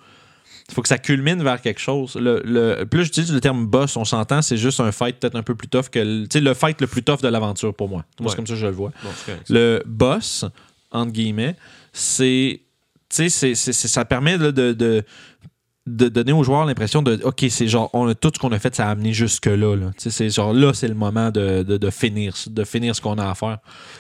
[0.70, 2.16] Il faut que ça culmine vers quelque chose.
[2.16, 5.44] Le, le, plus j'utilise le terme boss, on s'entend, c'est juste un fight peut-être un
[5.44, 7.88] peu plus tough que le, tu sais, le fight le plus tough de l'aventure pour
[7.88, 8.04] moi.
[8.20, 8.30] Moi, Ouais.
[8.32, 8.92] c'est comme ça que je le vois.
[9.02, 9.10] Bon.
[9.50, 10.44] Le boss,
[10.92, 11.56] entre guillemets,
[11.94, 12.62] c'est.
[13.10, 15.04] Tu sais, ça permet là, de, de,
[15.88, 17.20] de donner aux joueurs l'impression de.
[17.24, 19.76] OK, c'est genre, on a tout ce qu'on a fait, ça a amené jusque-là.
[19.76, 19.88] Là.
[19.98, 23.02] Tu sais, c'est genre, là, c'est le moment de, de, de finir, de finir ce
[23.02, 23.58] qu'on a à faire.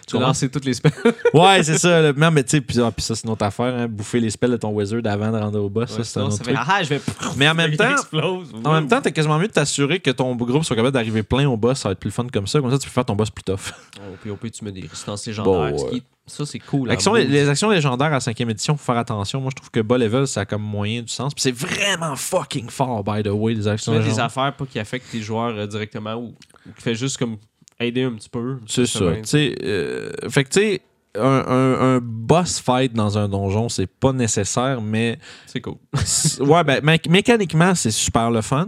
[0.07, 0.91] Tu lancé toutes les spells.
[1.33, 2.01] Ouais, c'est ça.
[2.01, 2.13] là.
[2.31, 3.73] Mais tu sais, puis ah, puis ça, c'est une autre affaire.
[3.73, 6.23] Hein, bouffer les spells de ton wizard avant de rendre au boss, ça, c'est un
[6.23, 6.65] Sinon, autre ça fait, truc.
[6.69, 7.01] ah, je vais.
[7.37, 8.47] Mais en même temps, explose.
[8.63, 11.47] en même temps, t'as quasiment mieux de t'assurer que ton groupe soit capable d'arriver plein
[11.49, 11.79] au boss.
[11.79, 12.59] Ça va être plus le fun comme ça.
[12.59, 13.71] Comme ça, tu peux faire ton boss plus tough.
[13.97, 15.71] Oh, puis au pire, tu mets des résistances légendaires.
[15.71, 16.89] Bon, ce qui- Ça, c'est cool.
[16.89, 16.93] hein.
[16.93, 19.39] Action- les, les actions légendaires à 5e édition, faut faire attention.
[19.41, 21.33] Moi, je trouve que bas level, ça a comme moyen du sens.
[21.33, 24.25] Puis c'est vraiment fucking fort, by the way, les Tu actions mets des légendaires.
[24.25, 26.35] affaires pas qui affectent tes joueurs euh, directement ou,
[26.67, 27.37] ou qui fait juste comme
[27.79, 28.57] aider un petit peu.
[28.67, 29.05] C'est ça.
[29.25, 30.81] Tu euh, fait que tu sais,
[31.17, 35.17] un, un- un boss fight dans un donjon, c'est pas nécessaire, mais
[35.47, 35.75] C'est cool.
[36.41, 38.67] ouais, ben, mé- mécaniquement, c'est super le fun.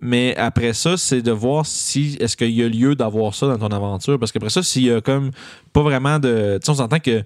[0.00, 3.58] Mais après ça, c'est de voir si est-ce qu'il y a lieu d'avoir ça dans
[3.68, 4.18] ton aventure?
[4.18, 5.30] Parce qu'après ça, s'il y a comme
[5.72, 6.58] pas vraiment de.
[6.60, 7.22] Tu sais, on s'entend que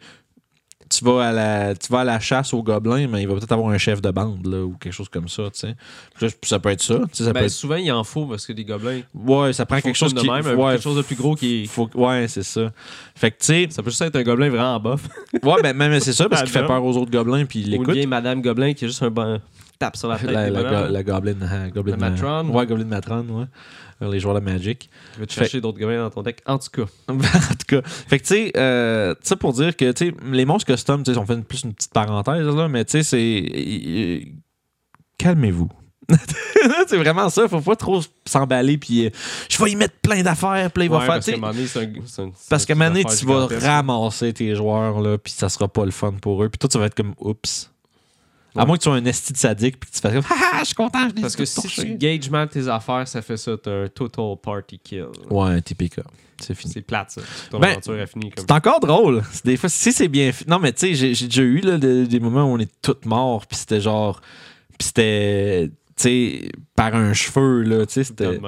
[0.90, 3.52] tu vas à la tu vas à la chasse aux gobelins, mais il va peut-être
[3.52, 5.42] avoir un chef de bande là, ou quelque chose comme ça.
[5.52, 5.68] Tu
[6.20, 6.36] sais.
[6.44, 6.98] Ça peut être ça.
[6.98, 9.02] Ben, peut être- Souvent, il en faut parce que des gobelins.
[9.14, 10.30] Ouais, ça prend quelque chose de qui.
[10.30, 11.66] même, ouais, quelque chose de plus gros qui est.
[11.66, 12.70] faut- ouais, c'est ça.
[13.14, 13.66] Fait que tu sais.
[13.70, 15.02] Ça peut juste être un gobelin vraiment en bof.
[15.42, 17.70] Ouais, ben même c'est ça, parce qu'il fait peur aux autres gobelins puis il Ou
[17.72, 17.94] l'écoute.
[17.94, 19.40] vieille Madame Gobelin qui a juste un bon
[19.78, 20.30] tape sur la tête.
[20.30, 20.86] La, des la, bonhommes.
[20.86, 22.48] go- la Goblin, euh, Goblin La Matron.
[22.48, 23.44] euh, ouais, Goblin Matron, ouais.
[24.02, 24.88] Euh, Les joueurs de Magic.
[25.14, 26.40] Tu veux te chercher d'autres gobelins dans ton deck.
[26.46, 30.08] En tout cas, en tout cas, fait que tu sais, euh, pour dire que tu
[30.10, 32.84] sais, les monstres custom, tu sais, on fait une- plus une petite parenthèse là, mais
[32.84, 33.44] tu sais, c'est.
[33.54, 34.20] euh,
[35.18, 35.68] Calmez-vous.
[36.86, 39.10] c'est vraiment ça, faut pas trop s'emballer puis euh,
[39.50, 41.14] je vais y mettre plein d'affaires, puis il va Ouais, faire.
[41.14, 41.34] parce un
[41.76, 45.90] un- un- Parce affaire tu vas ramasser tes joueurs, là, puis ça sera pas le
[45.90, 46.48] fun pour eux.
[46.48, 47.70] Puis toi, tu vas être comme oups.
[48.56, 50.60] À moins que tu sois un esti de sadique, puis que tu fasses comme haha,
[50.60, 53.36] je suis content, je l'ai Parce que si tu gauges mal tes affaires, ça fait
[53.36, 53.56] ça.
[53.62, 55.06] T'as un total party kill.
[55.30, 56.00] Ouais, un TPK.
[56.40, 56.72] C'est fini.
[56.72, 57.20] C'est plate, ça.
[57.50, 59.22] Ton Ben, aventure est finie C'est encore drôle.
[59.44, 60.46] Des fois, si c'est bien fait.
[60.48, 62.96] Non, mais tu sais, j'ai déjà eu là, de- des moments où on est tous
[63.04, 64.20] morts, puis c'était genre.
[64.78, 65.70] Puis c'était.
[66.00, 67.84] Sais, par un cheveu, là.
[67.84, 68.40] Tu sais, de c'était.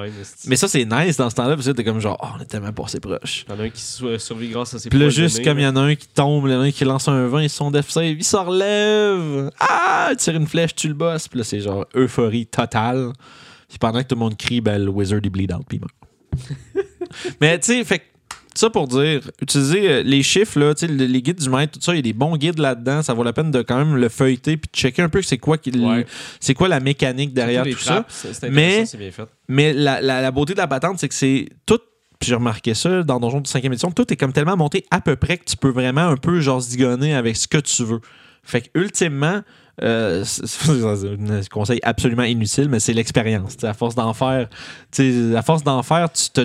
[0.47, 2.45] Mais ça, c'est nice dans ce temps-là, parce que t'es comme genre, oh, on est
[2.45, 3.43] tellement passé proche.
[3.45, 5.67] T'en as un qui sur- survit grâce à ses Puis là, juste comme il y
[5.67, 7.71] en a un qui tombe, il y en a un qui lance un vin, son
[7.71, 9.51] death save, il se relève.
[9.59, 11.27] Ah, tire une flèche, tu le bosses.
[11.27, 13.11] Puis là, c'est genre euphorie totale.
[13.67, 15.81] Puis pendant que tout le monde crie, ben, le wizard, il bleed out, puis il
[15.81, 16.87] meurt.
[17.41, 18.03] Mais tu sais, fait que
[18.55, 21.97] ça pour dire, utiliser euh, les chiffres, là, les guides du maître, tout ça, il
[21.97, 23.01] y a des bons guides là-dedans.
[23.01, 25.37] Ça vaut la peine de quand même le feuilleter puis de checker un peu c'est
[25.37, 26.05] quoi, Ouais.
[26.39, 28.05] c'est quoi la mécanique derrière tout ça.
[28.49, 29.27] Mais- bien fait.
[29.47, 31.79] Mais la, la- la beauté de la patente, c'est que c'est tout.
[32.19, 33.89] Puis j'ai remarqué ça dans Donjon de 5e édition.
[33.91, 36.59] Tout est comme tellement monté à peu près que tu peux vraiment un peu genre
[36.61, 37.99] zigonner avec ce que tu veux.
[38.43, 39.41] Fait que ultimement,
[39.81, 40.23] euh,
[40.69, 43.63] un conseil absolument inutile, mais c'est l'expérience.
[43.63, 44.49] À force d'en faire,
[45.35, 46.41] à force d'en faire, tu te.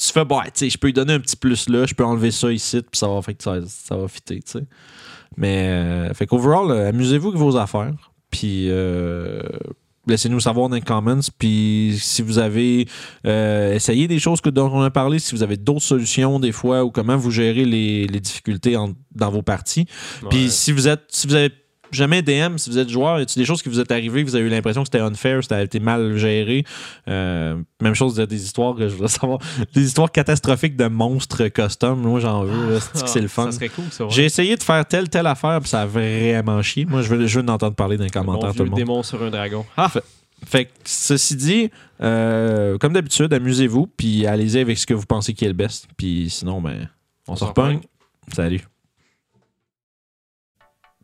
[0.00, 2.04] Tu fais, bon, tu sais, je peux lui donner un petit plus là, je peux
[2.04, 4.64] enlever ça ici, puis ça va faire que ça, ça va fitter, tu sais.
[5.36, 7.92] Mais, euh, fait qu'overall, euh, amusez-vous avec vos affaires.
[8.30, 9.42] Puis, euh,
[10.06, 11.20] laissez-nous savoir dans les comments.
[11.38, 12.86] Puis, si vous avez
[13.26, 16.52] euh, essayé des choses que, dont on a parlé, si vous avez d'autres solutions des
[16.52, 19.86] fois, ou comment vous gérez les, les difficultés en- dans vos parties.
[20.30, 21.50] Puis, si vous êtes, si vous avez
[21.92, 24.34] jamais DM, si vous êtes joueur, y a des choses qui vous est arrivées, vous
[24.36, 26.64] avez eu l'impression que c'était unfair, c'était été mal géré?
[27.08, 29.38] Euh, même chose, il y a des histoires que je voudrais savoir,
[29.74, 32.00] des histoires catastrophiques de monstres custom.
[32.00, 32.78] Moi, j'en veux.
[32.94, 33.46] C'est le fun?
[33.48, 34.04] Ah, Ça serait cool, ça.
[34.08, 36.84] J'ai essayé de faire telle, telle affaire, puis ça a vraiment chié.
[36.86, 38.78] Moi, je veux, je veux en entendre parler dans les bon commentaires, tout le monde.
[38.78, 39.64] démon sur un dragon.
[39.76, 39.90] Ah!
[40.46, 41.70] Fait que, ceci dit,
[42.00, 45.86] euh, comme d'habitude, amusez-vous, puis allez-y avec ce que vous pensez qui est le best.
[45.96, 46.88] Puis sinon, ben,
[47.28, 47.80] on, On se repogne.
[48.34, 48.62] Salut.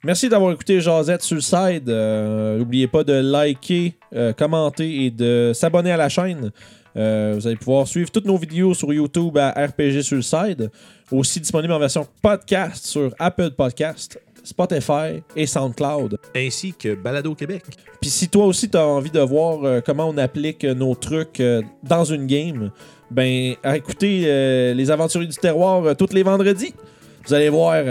[0.07, 1.89] Merci d'avoir écouté Jazette sur le side.
[1.89, 6.53] Euh, N'oubliez pas de liker, euh, commenter et de s'abonner à la chaîne.
[6.97, 10.71] Euh, vous allez pouvoir suivre toutes nos vidéos sur YouTube à RPG sur le side.
[11.11, 16.21] Aussi disponible en version podcast sur Apple Podcast, Spotify et SoundCloud.
[16.37, 17.65] Ainsi que Balado Québec.
[18.01, 21.43] Puis si toi aussi tu as envie de voir comment on applique nos trucs
[21.83, 22.71] dans une game,
[23.11, 26.75] ben écoutez les aventuriers du terroir tous les vendredis.
[27.27, 27.83] Vous allez voir,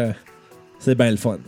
[0.80, 1.40] c'est bien le fun.